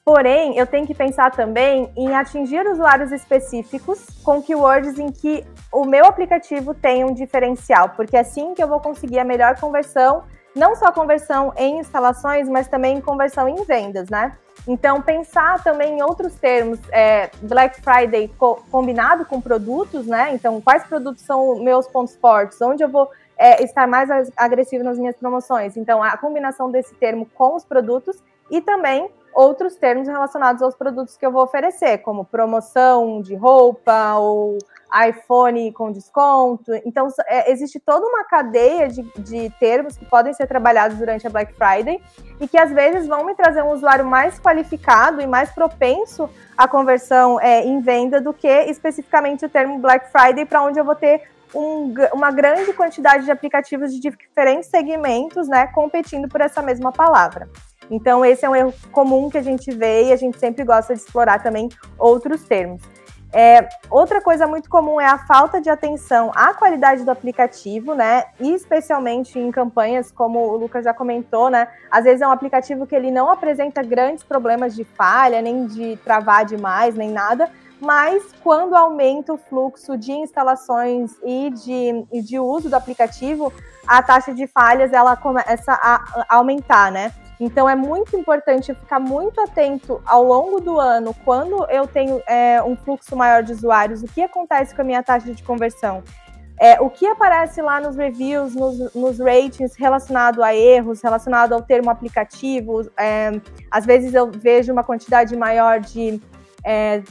Porém, 0.04 0.58
eu 0.58 0.66
tenho 0.66 0.86
que 0.86 0.94
pensar 0.94 1.30
também 1.30 1.90
em 1.96 2.14
atingir 2.14 2.66
usuários 2.66 3.10
específicos 3.10 4.04
com 4.22 4.42
keywords 4.42 4.98
em 4.98 5.10
que 5.10 5.42
o 5.72 5.86
meu 5.86 6.04
aplicativo 6.04 6.74
tem 6.74 7.04
um 7.04 7.14
diferencial, 7.14 7.90
porque 7.90 8.16
é 8.16 8.20
assim 8.20 8.52
que 8.54 8.62
eu 8.62 8.68
vou 8.68 8.80
conseguir 8.80 9.18
a 9.18 9.24
melhor 9.24 9.58
conversão 9.58 10.24
não 10.54 10.76
só 10.76 10.92
conversão 10.92 11.52
em 11.56 11.80
instalações, 11.80 12.48
mas 12.48 12.68
também 12.68 13.00
conversão 13.00 13.48
em 13.48 13.64
vendas, 13.64 14.08
né? 14.08 14.36
Então, 14.66 15.02
pensar 15.02 15.62
também 15.62 15.98
em 15.98 16.02
outros 16.02 16.34
termos, 16.36 16.78
é, 16.90 17.28
Black 17.42 17.80
Friday 17.82 18.28
co 18.38 18.62
combinado 18.70 19.24
com 19.26 19.40
produtos, 19.40 20.06
né? 20.06 20.32
Então, 20.32 20.60
quais 20.60 20.84
produtos 20.84 21.22
são 21.22 21.56
meus 21.56 21.86
pontos 21.88 22.14
fortes? 22.16 22.60
Onde 22.62 22.82
eu 22.82 22.88
vou 22.88 23.10
é, 23.36 23.62
estar 23.62 23.86
mais 23.86 24.08
agressivo 24.36 24.84
nas 24.84 24.98
minhas 24.98 25.16
promoções? 25.16 25.76
Então, 25.76 26.02
a 26.02 26.16
combinação 26.16 26.70
desse 26.70 26.94
termo 26.94 27.26
com 27.34 27.54
os 27.54 27.64
produtos 27.64 28.22
e 28.50 28.60
também 28.60 29.10
outros 29.34 29.74
termos 29.74 30.06
relacionados 30.06 30.62
aos 30.62 30.76
produtos 30.76 31.16
que 31.16 31.26
eu 31.26 31.32
vou 31.32 31.42
oferecer, 31.42 31.98
como 31.98 32.24
promoção 32.24 33.20
de 33.20 33.34
roupa 33.34 34.14
ou 34.14 34.58
iPhone 35.08 35.72
com 35.72 35.90
desconto. 35.90 36.72
Então, 36.86 37.08
é, 37.26 37.50
existe 37.50 37.80
toda 37.80 38.06
uma 38.06 38.24
cadeia 38.24 38.88
de, 38.88 39.02
de 39.18 39.50
termos 39.58 39.96
que 39.96 40.04
podem 40.04 40.32
ser 40.32 40.46
trabalhados 40.46 40.96
durante 40.96 41.26
a 41.26 41.30
Black 41.30 41.52
Friday 41.54 42.00
e 42.40 42.46
que 42.46 42.56
às 42.56 42.70
vezes 42.70 43.08
vão 43.08 43.24
me 43.24 43.34
trazer 43.34 43.62
um 43.62 43.72
usuário 43.72 44.04
mais 44.04 44.38
qualificado 44.38 45.20
e 45.20 45.26
mais 45.26 45.50
propenso 45.50 46.30
à 46.56 46.68
conversão 46.68 47.40
é, 47.40 47.64
em 47.64 47.80
venda 47.80 48.20
do 48.20 48.32
que 48.32 48.46
especificamente 48.46 49.44
o 49.44 49.48
termo 49.48 49.80
Black 49.80 50.12
Friday, 50.12 50.46
para 50.46 50.62
onde 50.62 50.78
eu 50.78 50.84
vou 50.84 50.94
ter 50.94 51.22
um, 51.54 51.94
uma 52.12 52.30
grande 52.30 52.72
quantidade 52.72 53.24
de 53.24 53.30
aplicativos 53.30 53.92
de 53.92 54.00
diferentes 54.00 54.68
segmentos, 54.68 55.48
né, 55.48 55.66
competindo 55.68 56.28
por 56.28 56.40
essa 56.40 56.60
mesma 56.60 56.92
palavra. 56.92 57.48
Então, 57.90 58.24
esse 58.24 58.44
é 58.44 58.48
um 58.48 58.56
erro 58.56 58.74
comum 58.90 59.28
que 59.28 59.38
a 59.38 59.42
gente 59.42 59.70
vê 59.70 60.08
e 60.08 60.12
a 60.12 60.16
gente 60.16 60.38
sempre 60.38 60.64
gosta 60.64 60.94
de 60.94 61.00
explorar 61.00 61.42
também 61.42 61.68
outros 61.98 62.42
termos. 62.44 62.82
É, 63.36 63.68
outra 63.90 64.20
coisa 64.20 64.46
muito 64.46 64.70
comum 64.70 65.00
é 65.00 65.06
a 65.06 65.18
falta 65.18 65.60
de 65.60 65.68
atenção 65.68 66.30
à 66.36 66.54
qualidade 66.54 67.02
do 67.02 67.10
aplicativo, 67.10 67.92
né? 67.92 68.26
E 68.38 68.54
especialmente 68.54 69.36
em 69.36 69.50
campanhas, 69.50 70.12
como 70.12 70.38
o 70.38 70.56
Lucas 70.56 70.84
já 70.84 70.94
comentou, 70.94 71.50
né? 71.50 71.66
Às 71.90 72.04
vezes 72.04 72.22
é 72.22 72.28
um 72.28 72.30
aplicativo 72.30 72.86
que 72.86 72.94
ele 72.94 73.10
não 73.10 73.28
apresenta 73.28 73.82
grandes 73.82 74.22
problemas 74.22 74.72
de 74.72 74.84
falha, 74.84 75.42
nem 75.42 75.66
de 75.66 75.96
travar 76.04 76.44
demais, 76.44 76.94
nem 76.94 77.10
nada, 77.10 77.50
mas 77.84 78.22
quando 78.42 78.74
aumenta 78.74 79.32
o 79.32 79.36
fluxo 79.36 79.96
de 79.96 80.12
instalações 80.12 81.12
e 81.22 81.50
de, 81.50 82.06
e 82.12 82.22
de 82.22 82.38
uso 82.38 82.68
do 82.68 82.74
aplicativo, 82.74 83.52
a 83.86 84.02
taxa 84.02 84.34
de 84.34 84.46
falhas 84.46 84.92
ela 84.92 85.16
começa 85.16 85.72
a 85.72 86.24
aumentar, 86.28 86.90
né? 86.90 87.12
Então 87.38 87.68
é 87.68 87.74
muito 87.74 88.16
importante 88.16 88.72
ficar 88.74 89.00
muito 89.00 89.40
atento 89.40 90.00
ao 90.06 90.22
longo 90.22 90.60
do 90.60 90.78
ano, 90.78 91.14
quando 91.24 91.66
eu 91.70 91.86
tenho 91.86 92.22
é, 92.26 92.62
um 92.62 92.76
fluxo 92.76 93.14
maior 93.16 93.42
de 93.42 93.52
usuários, 93.52 94.02
o 94.02 94.06
que 94.06 94.22
acontece 94.22 94.74
com 94.74 94.82
a 94.82 94.84
minha 94.84 95.02
taxa 95.02 95.32
de 95.32 95.42
conversão. 95.42 96.02
É, 96.58 96.80
o 96.80 96.88
que 96.88 97.04
aparece 97.04 97.60
lá 97.60 97.80
nos 97.80 97.96
reviews, 97.96 98.54
nos, 98.54 98.94
nos, 98.94 99.18
ratings 99.18 99.74
relacionado 99.74 100.40
a 100.40 100.54
erros, 100.54 101.02
relacionado 101.02 101.52
ao 101.52 101.60
termo 101.60 101.90
aplicativo. 101.90 102.88
É, 102.96 103.32
às 103.68 103.84
vezes 103.84 104.14
eu 104.14 104.30
vejo 104.30 104.72
uma 104.72 104.84
quantidade 104.84 105.36
maior 105.36 105.80
de 105.80 106.22
é, 106.64 107.02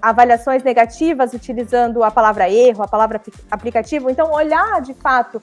avaliações 0.00 0.62
negativas 0.62 1.32
utilizando 1.32 2.02
a 2.02 2.10
palavra 2.10 2.50
erro, 2.50 2.82
a 2.82 2.88
palavra 2.88 3.20
aplicativo. 3.50 4.10
Então, 4.10 4.32
olhar 4.32 4.80
de 4.80 4.94
fato 4.94 5.40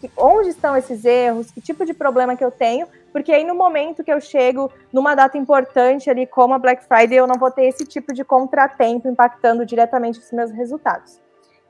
que, 0.00 0.10
onde 0.16 0.50
estão 0.50 0.76
esses 0.76 1.04
erros, 1.04 1.50
que 1.50 1.60
tipo 1.60 1.84
de 1.84 1.94
problema 1.94 2.36
que 2.36 2.44
eu 2.44 2.50
tenho, 2.50 2.86
porque 3.12 3.32
aí 3.32 3.44
no 3.44 3.54
momento 3.54 4.04
que 4.04 4.12
eu 4.12 4.20
chego 4.20 4.70
numa 4.92 5.14
data 5.14 5.36
importante 5.38 6.10
ali, 6.10 6.26
como 6.26 6.54
a 6.54 6.58
Black 6.58 6.84
Friday, 6.84 7.18
eu 7.18 7.26
não 7.26 7.36
vou 7.36 7.50
ter 7.50 7.64
esse 7.64 7.84
tipo 7.84 8.12
de 8.12 8.24
contratempo 8.24 9.08
impactando 9.08 9.64
diretamente 9.64 10.18
os 10.18 10.30
meus 10.32 10.50
resultados. 10.50 11.20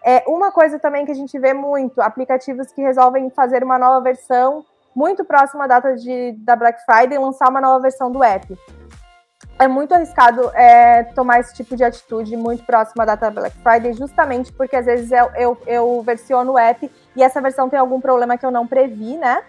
É 0.05 0.25
uma 0.27 0.51
coisa 0.51 0.79
também 0.79 1.05
que 1.05 1.13
a 1.13 1.15
gente 1.15 1.39
vê 1.39 1.53
muito, 1.53 2.01
aplicativos 2.01 2.73
que 2.73 2.81
resolvem 2.81 3.31
fazer 3.31 3.63
uma 3.63 3.79
nova 3.79 4.01
versão 4.01 4.65
muito 4.95 5.25
próxima 5.25 5.65
à 5.65 5.67
data 5.67 5.95
de, 5.95 6.33
da 6.39 6.57
Black 6.57 6.81
Friday 6.85 7.19
lançar 7.19 7.49
uma 7.49 7.61
nova 7.61 7.81
versão 7.81 8.11
do 8.11 8.25
app 8.25 8.59
é 9.59 9.69
muito 9.69 9.93
arriscado 9.93 10.51
é, 10.55 11.05
tomar 11.15 11.41
esse 11.41 11.55
tipo 11.55 11.77
de 11.77 11.85
atitude 11.85 12.37
muito 12.37 12.65
próxima 12.65 13.05
da 13.05 13.15
data 13.15 13.41
Black 13.41 13.57
Friday, 13.59 13.93
justamente 13.93 14.53
porque 14.53 14.77
às 14.77 14.87
vezes 14.87 15.13
eu, 15.13 15.31
eu, 15.37 15.59
eu 15.67 16.03
versiono 16.03 16.53
o 16.53 16.59
app 16.59 16.91
e 17.15 17.23
essa 17.23 17.41
versão 17.41 17.69
tem 17.69 17.79
algum 17.79 18.01
problema 18.01 18.39
que 18.39 18.47
eu 18.47 18.51
não 18.51 18.67
previ, 18.67 19.19
né? 19.19 19.43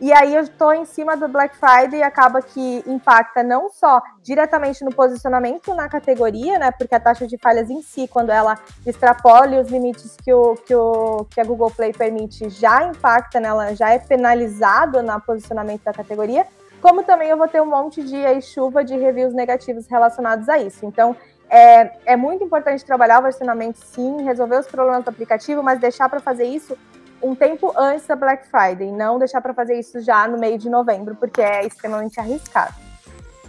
E 0.00 0.12
aí 0.12 0.32
eu 0.32 0.42
estou 0.42 0.72
em 0.72 0.84
cima 0.84 1.16
do 1.16 1.26
Black 1.26 1.56
Friday 1.56 1.98
e 1.98 2.02
acaba 2.04 2.40
que 2.40 2.84
impacta 2.86 3.42
não 3.42 3.68
só 3.68 4.00
diretamente 4.22 4.84
no 4.84 4.94
posicionamento 4.94 5.74
na 5.74 5.88
categoria, 5.88 6.56
né? 6.56 6.70
Porque 6.70 6.94
a 6.94 7.00
taxa 7.00 7.26
de 7.26 7.36
falhas 7.36 7.68
em 7.68 7.82
si, 7.82 8.06
quando 8.06 8.30
ela 8.30 8.56
extrapola 8.86 9.60
os 9.60 9.68
limites 9.68 10.16
que, 10.22 10.32
o, 10.32 10.54
que, 10.54 10.74
o, 10.74 11.26
que 11.28 11.40
a 11.40 11.44
Google 11.44 11.72
Play 11.72 11.92
permite, 11.92 12.48
já 12.48 12.84
impacta 12.84 13.40
nela, 13.40 13.74
já 13.74 13.90
é 13.90 13.98
penalizado 13.98 15.02
no 15.02 15.20
posicionamento 15.20 15.82
da 15.82 15.92
categoria, 15.92 16.46
como 16.80 17.02
também 17.02 17.28
eu 17.28 17.36
vou 17.36 17.48
ter 17.48 17.60
um 17.60 17.66
monte 17.66 18.02
de 18.02 18.16
aí, 18.24 18.40
chuva 18.40 18.84
de 18.84 18.96
reviews 18.96 19.34
negativos 19.34 19.86
relacionados 19.86 20.48
a 20.48 20.58
isso. 20.58 20.86
Então, 20.86 21.16
é, 21.50 22.12
é 22.12 22.16
muito 22.16 22.44
importante 22.44 22.84
trabalhar 22.84 23.20
o 23.20 23.22
versionamento, 23.22 23.78
sim, 23.78 24.22
resolver 24.22 24.58
os 24.58 24.66
problemas 24.66 25.04
do 25.04 25.10
aplicativo, 25.10 25.62
mas 25.62 25.80
deixar 25.80 26.08
para 26.08 26.20
fazer 26.20 26.44
isso 26.44 26.76
um 27.22 27.34
tempo 27.34 27.72
antes 27.76 28.06
da 28.06 28.14
Black 28.14 28.46
Friday, 28.46 28.92
não 28.92 29.18
deixar 29.18 29.40
para 29.40 29.52
fazer 29.52 29.78
isso 29.78 30.00
já 30.00 30.28
no 30.28 30.38
meio 30.38 30.58
de 30.58 30.70
novembro, 30.70 31.16
porque 31.16 31.40
é 31.40 31.66
extremamente 31.66 32.20
arriscado. 32.20 32.74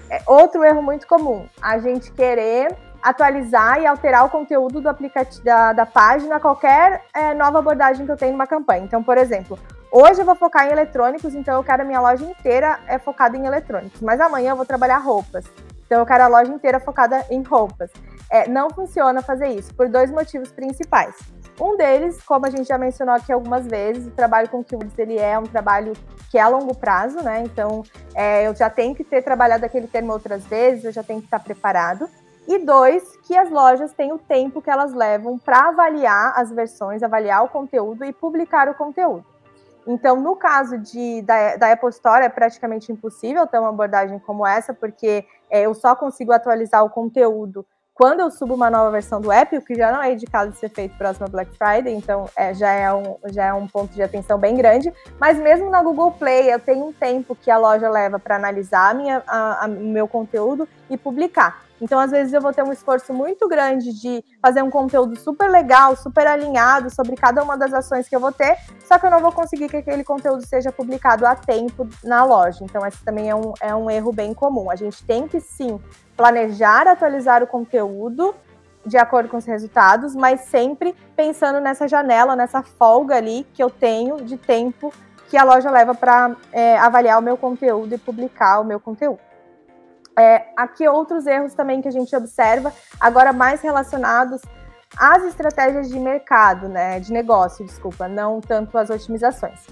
É 0.09 0.21
outro 0.25 0.63
erro 0.63 0.81
muito 0.81 1.05
comum, 1.05 1.47
a 1.61 1.77
gente 1.77 2.11
querer 2.11 2.75
atualizar 3.01 3.79
e 3.79 3.85
alterar 3.85 4.25
o 4.25 4.29
conteúdo 4.29 4.81
do 4.81 4.89
aplicativo 4.89 5.43
da, 5.43 5.71
da 5.71 5.85
página 5.85 6.39
qualquer 6.39 7.05
é, 7.13 7.33
nova 7.33 7.59
abordagem 7.59 8.05
que 8.05 8.11
eu 8.11 8.17
tenho 8.17 8.31
numa 8.31 8.47
campanha. 8.47 8.83
Então, 8.83 9.03
por 9.03 9.17
exemplo, 9.17 9.57
Hoje 9.91 10.21
eu 10.21 10.25
vou 10.25 10.35
focar 10.35 10.67
em 10.67 10.71
eletrônicos, 10.71 11.33
então 11.33 11.55
eu 11.55 11.63
quero 11.63 11.81
a 11.81 11.85
minha 11.85 11.99
loja 11.99 12.23
inteira 12.23 12.79
é 12.85 12.99
focada 12.99 13.35
em 13.35 13.47
eletrônicos. 13.47 13.99
Mas 14.01 14.21
amanhã 14.21 14.51
eu 14.51 14.55
vou 14.55 14.65
trabalhar 14.65 14.99
roupas. 14.99 15.45
Então 15.83 15.99
eu 15.99 16.05
quero 16.05 16.25
a 16.25 16.27
loja 16.27 16.53
inteira 16.53 16.79
focada 16.79 17.25
em 17.31 17.41
roupas. 17.41 17.89
É, 18.29 18.47
não 18.47 18.69
funciona 18.69 19.23
fazer 19.23 19.47
isso 19.47 19.73
por 19.73 19.89
dois 19.89 20.11
motivos 20.11 20.51
principais. 20.51 21.15
Um 21.59 21.75
deles, 21.75 22.21
como 22.21 22.45
a 22.45 22.51
gente 22.51 22.67
já 22.67 22.77
mencionou 22.77 23.15
aqui 23.15 23.31
algumas 23.31 23.65
vezes, 23.65 24.05
o 24.05 24.11
trabalho 24.11 24.47
com 24.47 24.63
keywords 24.63 24.97
ele 24.99 25.17
é 25.17 25.39
um 25.39 25.43
trabalho 25.43 25.93
que 26.29 26.37
é 26.37 26.41
a 26.41 26.47
longo 26.47 26.75
prazo, 26.75 27.23
né? 27.23 27.41
Então 27.41 27.83
é, 28.13 28.47
eu 28.47 28.55
já 28.55 28.69
tenho 28.69 28.93
que 28.93 29.03
ter 29.03 29.23
trabalhado 29.23 29.65
aquele 29.65 29.87
termo 29.87 30.13
outras 30.13 30.45
vezes, 30.45 30.85
eu 30.85 30.91
já 30.91 31.01
tenho 31.01 31.19
que 31.19 31.25
estar 31.25 31.39
preparado. 31.39 32.07
E 32.47 32.59
dois, 32.59 33.17
que 33.25 33.35
as 33.35 33.49
lojas 33.49 33.91
têm 33.93 34.13
o 34.13 34.19
tempo 34.19 34.61
que 34.61 34.69
elas 34.69 34.93
levam 34.93 35.39
para 35.39 35.69
avaliar 35.69 36.33
as 36.35 36.51
versões, 36.51 37.01
avaliar 37.01 37.43
o 37.43 37.49
conteúdo 37.49 38.05
e 38.05 38.13
publicar 38.13 38.69
o 38.69 38.75
conteúdo. 38.75 39.25
Então, 39.91 40.21
no 40.21 40.35
caso 40.35 40.77
de, 40.77 41.23
da, 41.23 41.55
da, 41.55 41.71
Apple 41.71 41.89
Store, 41.89 42.23
é 42.23 42.29
praticamente 42.29 42.91
impossível 42.91 43.47
ter 43.47 43.57
uma 43.57 43.69
abordagem 43.69 44.19
como 44.19 44.45
essa, 44.45 44.71
porque 44.71 45.25
é, 45.49 45.61
eu 45.61 45.73
só 45.73 45.95
consigo 45.95 46.31
atualizar 46.31 46.85
o 46.85 46.91
conteúdo 46.91 47.65
quando 47.99 48.21
eu 48.21 48.31
subo 48.31 48.53
uma 48.53 48.69
nova 48.69 48.91
versão 48.91 49.19
do 49.19 49.29
app, 49.29 49.57
o 49.57 49.61
que 49.61 49.75
já 49.75 49.91
não 49.91 50.01
é 50.01 50.13
indicado 50.13 50.55
ser 50.55 50.69
feito 50.69 50.97
próximo 50.97 51.25
a 51.25 51.29
Black 51.29 51.51
Friday, 51.57 51.93
então 51.93 52.29
é, 52.33 52.53
já, 52.53 52.71
é 52.71 52.93
um, 52.93 53.17
já 53.25 53.47
é 53.47 53.53
um 53.53 53.67
ponto 53.67 53.93
de 53.93 54.01
atenção 54.01 54.37
bem 54.37 54.55
grande. 54.55 54.93
Mas 55.19 55.37
mesmo 55.37 55.69
na 55.69 55.83
Google 55.83 56.11
Play, 56.11 56.49
eu 56.49 56.59
tenho 56.59 56.85
um 56.85 56.93
tempo 56.93 57.35
que 57.35 57.51
a 57.51 57.57
loja 57.57 57.89
leva 57.89 58.17
para 58.17 58.37
analisar 58.37 58.95
o 58.95 59.67
meu 59.67 60.07
conteúdo 60.07 60.65
e 60.89 60.97
publicar. 60.97 61.68
Então, 61.81 61.99
às 61.99 62.11
vezes, 62.11 62.33
eu 62.33 62.41
vou 62.41 62.53
ter 62.53 62.63
um 62.63 62.71
esforço 62.71 63.13
muito 63.13 63.47
grande 63.47 63.93
de 63.93 64.23
fazer 64.41 64.61
um 64.61 64.69
conteúdo 64.69 65.17
super 65.17 65.49
legal, 65.49 65.95
super 65.95 66.27
alinhado 66.27 66.89
sobre 66.89 67.15
cada 67.15 67.41
uma 67.43 67.57
das 67.57 67.73
ações 67.73 68.07
que 68.07 68.15
eu 68.15 68.19
vou 68.19 68.31
ter, 68.31 68.57
só 68.85 68.99
que 68.99 69.05
eu 69.05 69.11
não 69.11 69.19
vou 69.19 69.31
conseguir 69.31 69.69
que 69.69 69.77
aquele 69.77 70.03
conteúdo 70.03 70.45
seja 70.45 70.71
publicado 70.71 71.25
a 71.25 71.35
tempo 71.35 71.87
na 72.03 72.23
loja. 72.23 72.63
Então, 72.63 72.85
esse 72.85 73.03
também 73.03 73.29
é 73.29 73.35
um, 73.35 73.53
é 73.61 73.73
um 73.73 73.89
erro 73.89 74.11
bem 74.11 74.33
comum. 74.33 74.69
A 74.69 74.75
gente 74.75 75.03
tem 75.03 75.27
que 75.27 75.39
sim 75.39 75.79
planejar, 76.17 76.87
atualizar 76.87 77.41
o 77.41 77.47
conteúdo 77.47 78.35
de 78.85 78.97
acordo 78.97 79.29
com 79.29 79.37
os 79.37 79.45
resultados, 79.45 80.15
mas 80.15 80.41
sempre 80.41 80.95
pensando 81.15 81.59
nessa 81.59 81.87
janela, 81.87 82.35
nessa 82.35 82.63
folga 82.63 83.15
ali 83.15 83.45
que 83.53 83.63
eu 83.63 83.69
tenho 83.69 84.17
de 84.17 84.37
tempo 84.37 84.91
que 85.29 85.37
a 85.37 85.43
loja 85.43 85.69
leva 85.69 85.93
para 85.93 86.35
é, 86.51 86.77
avaliar 86.77 87.19
o 87.19 87.21
meu 87.21 87.37
conteúdo 87.37 87.93
e 87.93 87.97
publicar 87.97 88.59
o 88.59 88.65
meu 88.65 88.79
conteúdo. 88.79 89.28
É, 90.19 90.47
aqui 90.55 90.87
outros 90.87 91.25
erros 91.25 91.53
também 91.53 91.81
que 91.81 91.87
a 91.87 91.91
gente 91.91 92.13
observa, 92.15 92.73
agora 92.99 93.31
mais 93.31 93.61
relacionados 93.61 94.41
às 94.97 95.23
estratégias 95.23 95.87
de 95.89 95.99
mercado, 95.99 96.67
né, 96.67 96.99
de 96.99 97.13
negócio, 97.13 97.65
desculpa, 97.65 98.07
não 98.07 98.41
tanto 98.41 98.77
as 98.77 98.89
otimizações. 98.89 99.65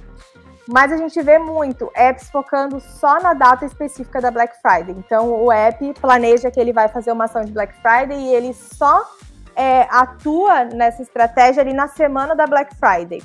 Mas 0.69 0.91
a 0.91 0.97
gente 0.97 1.21
vê 1.21 1.39
muito 1.39 1.89
apps 1.95 2.29
focando 2.29 2.79
só 2.79 3.19
na 3.21 3.33
data 3.33 3.65
específica 3.65 4.19
da 4.19 4.29
Black 4.29 4.53
Friday. 4.61 4.95
Então 4.97 5.31
o 5.31 5.51
app 5.51 5.93
planeja 6.01 6.51
que 6.51 6.59
ele 6.59 6.73
vai 6.73 6.89
fazer 6.89 7.11
uma 7.11 7.23
ação 7.23 7.41
de 7.41 7.51
Black 7.51 7.73
Friday 7.81 8.17
e 8.17 8.33
ele 8.33 8.53
só 8.53 9.05
é, 9.55 9.87
atua 9.89 10.65
nessa 10.65 11.01
estratégia 11.01 11.61
ali 11.61 11.73
na 11.73 11.87
semana 11.87 12.35
da 12.35 12.45
Black 12.45 12.75
Friday 12.75 13.23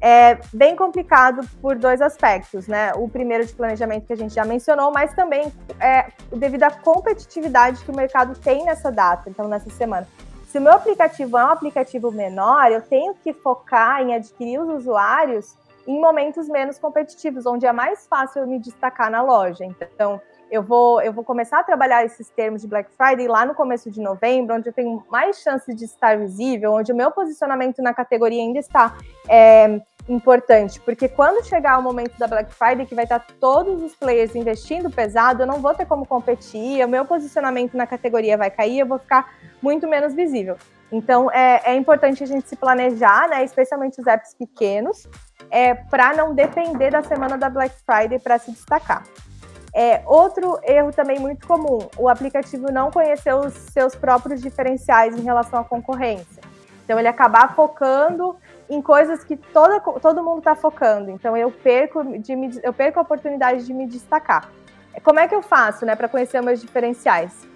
é 0.00 0.38
bem 0.52 0.74
complicado 0.74 1.46
por 1.60 1.76
dois 1.76 2.00
aspectos, 2.00 2.66
né? 2.66 2.92
O 2.94 3.08
primeiro 3.08 3.44
de 3.44 3.52
planejamento 3.52 4.06
que 4.06 4.12
a 4.12 4.16
gente 4.16 4.34
já 4.34 4.44
mencionou, 4.44 4.90
mas 4.90 5.12
também 5.14 5.52
é, 5.78 6.06
devido 6.34 6.62
à 6.62 6.70
competitividade 6.70 7.84
que 7.84 7.90
o 7.90 7.96
mercado 7.96 8.38
tem 8.38 8.64
nessa 8.64 8.90
data, 8.90 9.28
então 9.28 9.46
nessa 9.46 9.68
semana. 9.70 10.06
Se 10.46 10.58
o 10.58 10.60
meu 10.60 10.72
aplicativo 10.72 11.38
é 11.38 11.44
um 11.44 11.48
aplicativo 11.48 12.10
menor, 12.10 12.72
eu 12.72 12.82
tenho 12.82 13.14
que 13.14 13.32
focar 13.32 14.02
em 14.02 14.14
adquirir 14.14 14.60
os 14.60 14.68
usuários 14.68 15.54
em 15.86 16.00
momentos 16.00 16.48
menos 16.48 16.78
competitivos, 16.78 17.46
onde 17.46 17.66
é 17.66 17.72
mais 17.72 18.06
fácil 18.06 18.42
eu 18.42 18.46
me 18.46 18.58
destacar 18.58 19.10
na 19.10 19.22
loja. 19.22 19.64
Então, 19.64 20.20
eu 20.50 20.62
vou, 20.62 21.00
eu 21.00 21.12
vou 21.12 21.22
começar 21.22 21.60
a 21.60 21.62
trabalhar 21.62 22.04
esses 22.04 22.28
termos 22.30 22.62
de 22.62 22.68
Black 22.68 22.90
Friday 22.96 23.28
lá 23.28 23.46
no 23.46 23.54
começo 23.54 23.90
de 23.90 24.00
novembro, 24.00 24.56
onde 24.56 24.68
eu 24.68 24.72
tenho 24.72 25.04
mais 25.08 25.40
chances 25.40 25.74
de 25.76 25.84
estar 25.84 26.18
visível, 26.18 26.72
onde 26.72 26.92
o 26.92 26.96
meu 26.96 27.12
posicionamento 27.12 27.80
na 27.80 27.94
categoria 27.94 28.42
ainda 28.42 28.58
está 28.58 28.96
é, 29.28 29.80
importante, 30.08 30.80
porque 30.80 31.08
quando 31.08 31.44
chegar 31.44 31.78
o 31.78 31.82
momento 31.82 32.18
da 32.18 32.26
Black 32.26 32.52
Friday, 32.52 32.86
que 32.86 32.94
vai 32.94 33.04
estar 33.04 33.24
todos 33.40 33.82
os 33.82 33.94
players 33.94 34.34
investindo 34.34 34.90
pesado, 34.90 35.42
eu 35.42 35.46
não 35.46 35.60
vou 35.60 35.74
ter 35.74 35.86
como 35.86 36.06
competir, 36.06 36.84
o 36.84 36.88
meu 36.88 37.04
posicionamento 37.04 37.76
na 37.76 37.86
categoria 37.86 38.36
vai 38.36 38.50
cair, 38.50 38.80
eu 38.80 38.86
vou 38.86 38.98
ficar 38.98 39.34
muito 39.62 39.86
menos 39.86 40.14
visível. 40.14 40.56
Então 40.90 41.30
é, 41.30 41.62
é 41.64 41.76
importante 41.76 42.22
a 42.22 42.26
gente 42.26 42.48
se 42.48 42.56
planejar, 42.56 43.28
né, 43.28 43.44
especialmente 43.44 44.00
os 44.00 44.06
apps 44.06 44.34
pequenos, 44.34 45.06
é, 45.50 45.74
para 45.74 46.12
não 46.14 46.34
depender 46.34 46.90
da 46.90 47.02
semana 47.02 47.36
da 47.38 47.48
Black 47.48 47.74
Friday 47.84 48.18
para 48.18 48.38
se 48.38 48.50
destacar. 48.50 49.04
É, 49.72 50.02
outro 50.04 50.58
erro 50.64 50.90
também 50.92 51.18
muito 51.18 51.46
comum: 51.46 51.78
o 51.96 52.08
aplicativo 52.08 52.72
não 52.72 52.90
conhecer 52.90 53.34
os 53.34 53.54
seus 53.54 53.94
próprios 53.94 54.40
diferenciais 54.40 55.16
em 55.16 55.22
relação 55.22 55.60
à 55.60 55.64
concorrência. 55.64 56.42
Então, 56.84 56.98
ele 56.98 57.06
acabar 57.06 57.54
focando 57.54 58.36
em 58.70 58.80
coisas 58.80 59.24
que 59.24 59.36
toda, 59.36 59.80
todo 59.80 60.22
mundo 60.22 60.38
está 60.38 60.54
focando. 60.54 61.10
Então 61.10 61.36
eu 61.36 61.50
perco, 61.50 62.18
de 62.18 62.36
me, 62.36 62.58
eu 62.62 62.72
perco 62.72 63.00
a 63.00 63.02
oportunidade 63.02 63.66
de 63.66 63.74
me 63.74 63.86
destacar. 63.86 64.48
Como 65.02 65.18
é 65.18 65.26
que 65.26 65.34
eu 65.34 65.42
faço, 65.42 65.84
né, 65.84 65.96
para 65.96 66.08
conhecer 66.08 66.40
meus 66.40 66.60
diferenciais? 66.60 67.48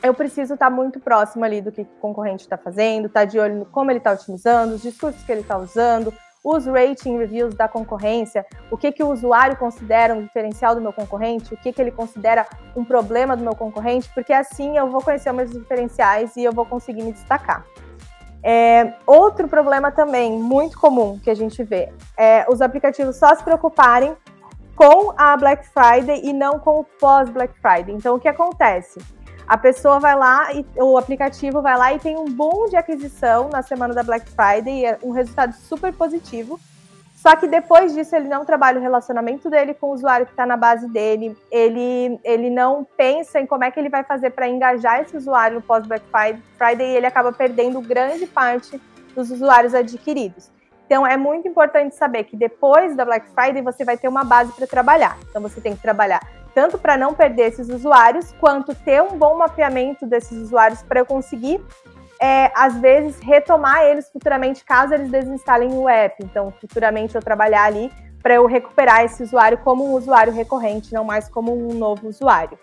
Eu 0.00 0.14
preciso 0.14 0.54
estar 0.54 0.66
tá 0.66 0.70
muito 0.70 1.00
próximo 1.00 1.44
ali 1.44 1.60
do 1.60 1.72
que 1.72 1.82
o 1.82 1.84
concorrente 2.00 2.44
está 2.44 2.56
fazendo, 2.56 3.06
estar 3.06 3.20
tá 3.20 3.24
de 3.24 3.38
olho 3.38 3.56
no 3.56 3.66
como 3.66 3.90
ele 3.90 3.98
está 3.98 4.12
otimizando, 4.12 4.74
os 4.74 4.82
discursos 4.82 5.22
que 5.24 5.32
ele 5.32 5.40
está 5.40 5.58
usando, 5.58 6.12
os 6.44 6.66
rating 6.66 7.16
reviews 7.16 7.54
da 7.54 7.66
concorrência, 7.66 8.46
o 8.70 8.76
que, 8.76 8.92
que 8.92 9.02
o 9.02 9.08
usuário 9.08 9.56
considera 9.56 10.14
um 10.14 10.22
diferencial 10.22 10.74
do 10.74 10.80
meu 10.80 10.92
concorrente, 10.92 11.54
o 11.54 11.56
que, 11.56 11.72
que 11.72 11.80
ele 11.80 11.90
considera 11.90 12.46
um 12.76 12.84
problema 12.84 13.36
do 13.36 13.42
meu 13.42 13.56
concorrente, 13.56 14.08
porque 14.14 14.32
assim 14.32 14.76
eu 14.76 14.88
vou 14.88 15.02
conhecer 15.02 15.32
meus 15.32 15.50
diferenciais 15.50 16.36
e 16.36 16.44
eu 16.44 16.52
vou 16.52 16.66
conseguir 16.66 17.02
me 17.02 17.12
destacar. 17.12 17.64
É, 18.46 18.92
outro 19.06 19.48
problema 19.48 19.90
também 19.90 20.30
muito 20.32 20.78
comum 20.78 21.18
que 21.18 21.30
a 21.30 21.34
gente 21.34 21.64
vê 21.64 21.90
é 22.14 22.44
os 22.46 22.60
aplicativos 22.60 23.16
só 23.16 23.34
se 23.34 23.42
preocuparem 23.42 24.14
com 24.76 25.14
a 25.16 25.34
Black 25.34 25.66
Friday 25.68 26.20
e 26.22 26.30
não 26.34 26.58
com 26.58 26.80
o 26.80 26.84
pós 26.84 27.30
Black 27.30 27.54
Friday. 27.58 27.94
Então, 27.94 28.16
o 28.16 28.20
que 28.20 28.28
acontece? 28.28 29.00
A 29.46 29.56
pessoa 29.56 29.98
vai 29.98 30.14
lá 30.14 30.52
e 30.52 30.66
o 30.76 30.98
aplicativo 30.98 31.62
vai 31.62 31.78
lá 31.78 31.94
e 31.94 31.98
tem 31.98 32.18
um 32.18 32.26
boom 32.26 32.68
de 32.68 32.76
aquisição 32.76 33.48
na 33.48 33.62
semana 33.62 33.94
da 33.94 34.02
Black 34.02 34.28
Friday, 34.30 34.84
é 34.84 34.98
um 35.02 35.10
resultado 35.10 35.54
super 35.54 35.94
positivo. 35.94 36.60
Só 37.24 37.34
que 37.36 37.46
depois 37.46 37.94
disso 37.94 38.14
ele 38.14 38.28
não 38.28 38.44
trabalha 38.44 38.78
o 38.78 38.82
relacionamento 38.82 39.48
dele 39.48 39.72
com 39.72 39.86
o 39.86 39.94
usuário 39.94 40.26
que 40.26 40.32
está 40.32 40.44
na 40.44 40.58
base 40.58 40.86
dele, 40.86 41.34
ele, 41.50 42.20
ele 42.22 42.50
não 42.50 42.86
pensa 42.98 43.40
em 43.40 43.46
como 43.46 43.64
é 43.64 43.70
que 43.70 43.80
ele 43.80 43.88
vai 43.88 44.04
fazer 44.04 44.28
para 44.28 44.46
engajar 44.46 45.00
esse 45.00 45.16
usuário 45.16 45.54
no 45.54 45.62
pós-Black 45.62 46.04
Friday 46.58 46.86
e 46.86 46.96
ele 46.96 47.06
acaba 47.06 47.32
perdendo 47.32 47.80
grande 47.80 48.26
parte 48.26 48.78
dos 49.14 49.30
usuários 49.30 49.72
adquiridos. 49.74 50.50
Então 50.84 51.06
é 51.06 51.16
muito 51.16 51.48
importante 51.48 51.94
saber 51.94 52.24
que 52.24 52.36
depois 52.36 52.94
da 52.94 53.06
Black 53.06 53.26
Friday 53.30 53.62
você 53.62 53.86
vai 53.86 53.96
ter 53.96 54.06
uma 54.06 54.22
base 54.22 54.52
para 54.52 54.66
trabalhar. 54.66 55.16
Então 55.30 55.40
você 55.40 55.62
tem 55.62 55.74
que 55.74 55.80
trabalhar 55.80 56.20
tanto 56.54 56.76
para 56.78 56.96
não 56.96 57.14
perder 57.14 57.48
esses 57.48 57.68
usuários, 57.70 58.32
quanto 58.38 58.74
ter 58.74 59.02
um 59.02 59.18
bom 59.18 59.36
mapeamento 59.36 60.06
desses 60.06 60.38
usuários 60.38 60.82
para 60.82 61.00
eu 61.00 61.06
conseguir 61.06 61.60
é, 62.24 62.50
às 62.54 62.78
vezes, 62.78 63.18
retomar 63.20 63.84
eles 63.84 64.08
futuramente, 64.08 64.64
caso 64.64 64.94
eles 64.94 65.10
desinstalem 65.10 65.74
o 65.74 65.86
app. 65.86 66.24
Então, 66.24 66.50
futuramente 66.58 67.14
eu 67.14 67.20
trabalhar 67.20 67.64
ali 67.64 67.92
para 68.22 68.36
eu 68.36 68.46
recuperar 68.46 69.04
esse 69.04 69.22
usuário 69.22 69.58
como 69.58 69.86
um 69.86 69.92
usuário 69.92 70.32
recorrente, 70.32 70.94
não 70.94 71.04
mais 71.04 71.28
como 71.28 71.52
um 71.52 71.74
novo 71.74 72.08
usuário. 72.08 72.58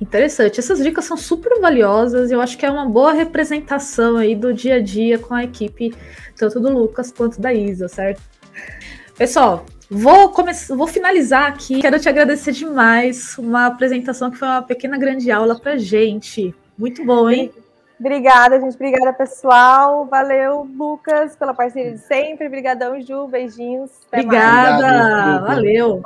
Interessante. 0.00 0.60
Essas 0.60 0.78
dicas 0.78 1.04
são 1.04 1.16
super 1.16 1.60
valiosas. 1.60 2.30
Eu 2.30 2.40
acho 2.40 2.56
que 2.56 2.64
é 2.64 2.70
uma 2.70 2.88
boa 2.88 3.12
representação 3.12 4.16
aí 4.16 4.36
do 4.36 4.54
dia 4.54 4.76
a 4.76 4.80
dia 4.80 5.18
com 5.18 5.34
a 5.34 5.42
equipe, 5.42 5.92
tanto 6.36 6.60
do 6.60 6.70
Lucas 6.72 7.10
quanto 7.10 7.40
da 7.40 7.52
Isa, 7.52 7.88
certo? 7.88 8.22
Pessoal, 9.18 9.66
vou 9.90 10.28
começar, 10.30 10.76
vou 10.76 10.86
finalizar 10.86 11.48
aqui. 11.48 11.80
Quero 11.80 11.98
te 11.98 12.08
agradecer 12.08 12.52
demais. 12.52 13.36
Uma 13.36 13.66
apresentação 13.66 14.30
que 14.30 14.38
foi 14.38 14.46
uma 14.46 14.62
pequena 14.62 14.96
grande 14.96 15.28
aula 15.32 15.58
pra 15.58 15.76
gente. 15.76 16.54
Muito 16.78 17.04
bom, 17.04 17.28
hein? 17.28 17.50
Obrigada, 18.00 18.58
gente. 18.58 18.74
Obrigada, 18.74 19.12
pessoal. 19.12 20.06
Valeu, 20.06 20.66
Lucas, 20.74 21.36
pela 21.36 21.52
parceria 21.52 21.92
de 21.92 21.98
sempre. 21.98 22.46
Obrigadão, 22.46 22.98
Ju. 22.98 23.28
Beijinhos. 23.28 23.90
Obrigada. 24.10 25.40
Valeu. 25.46 26.02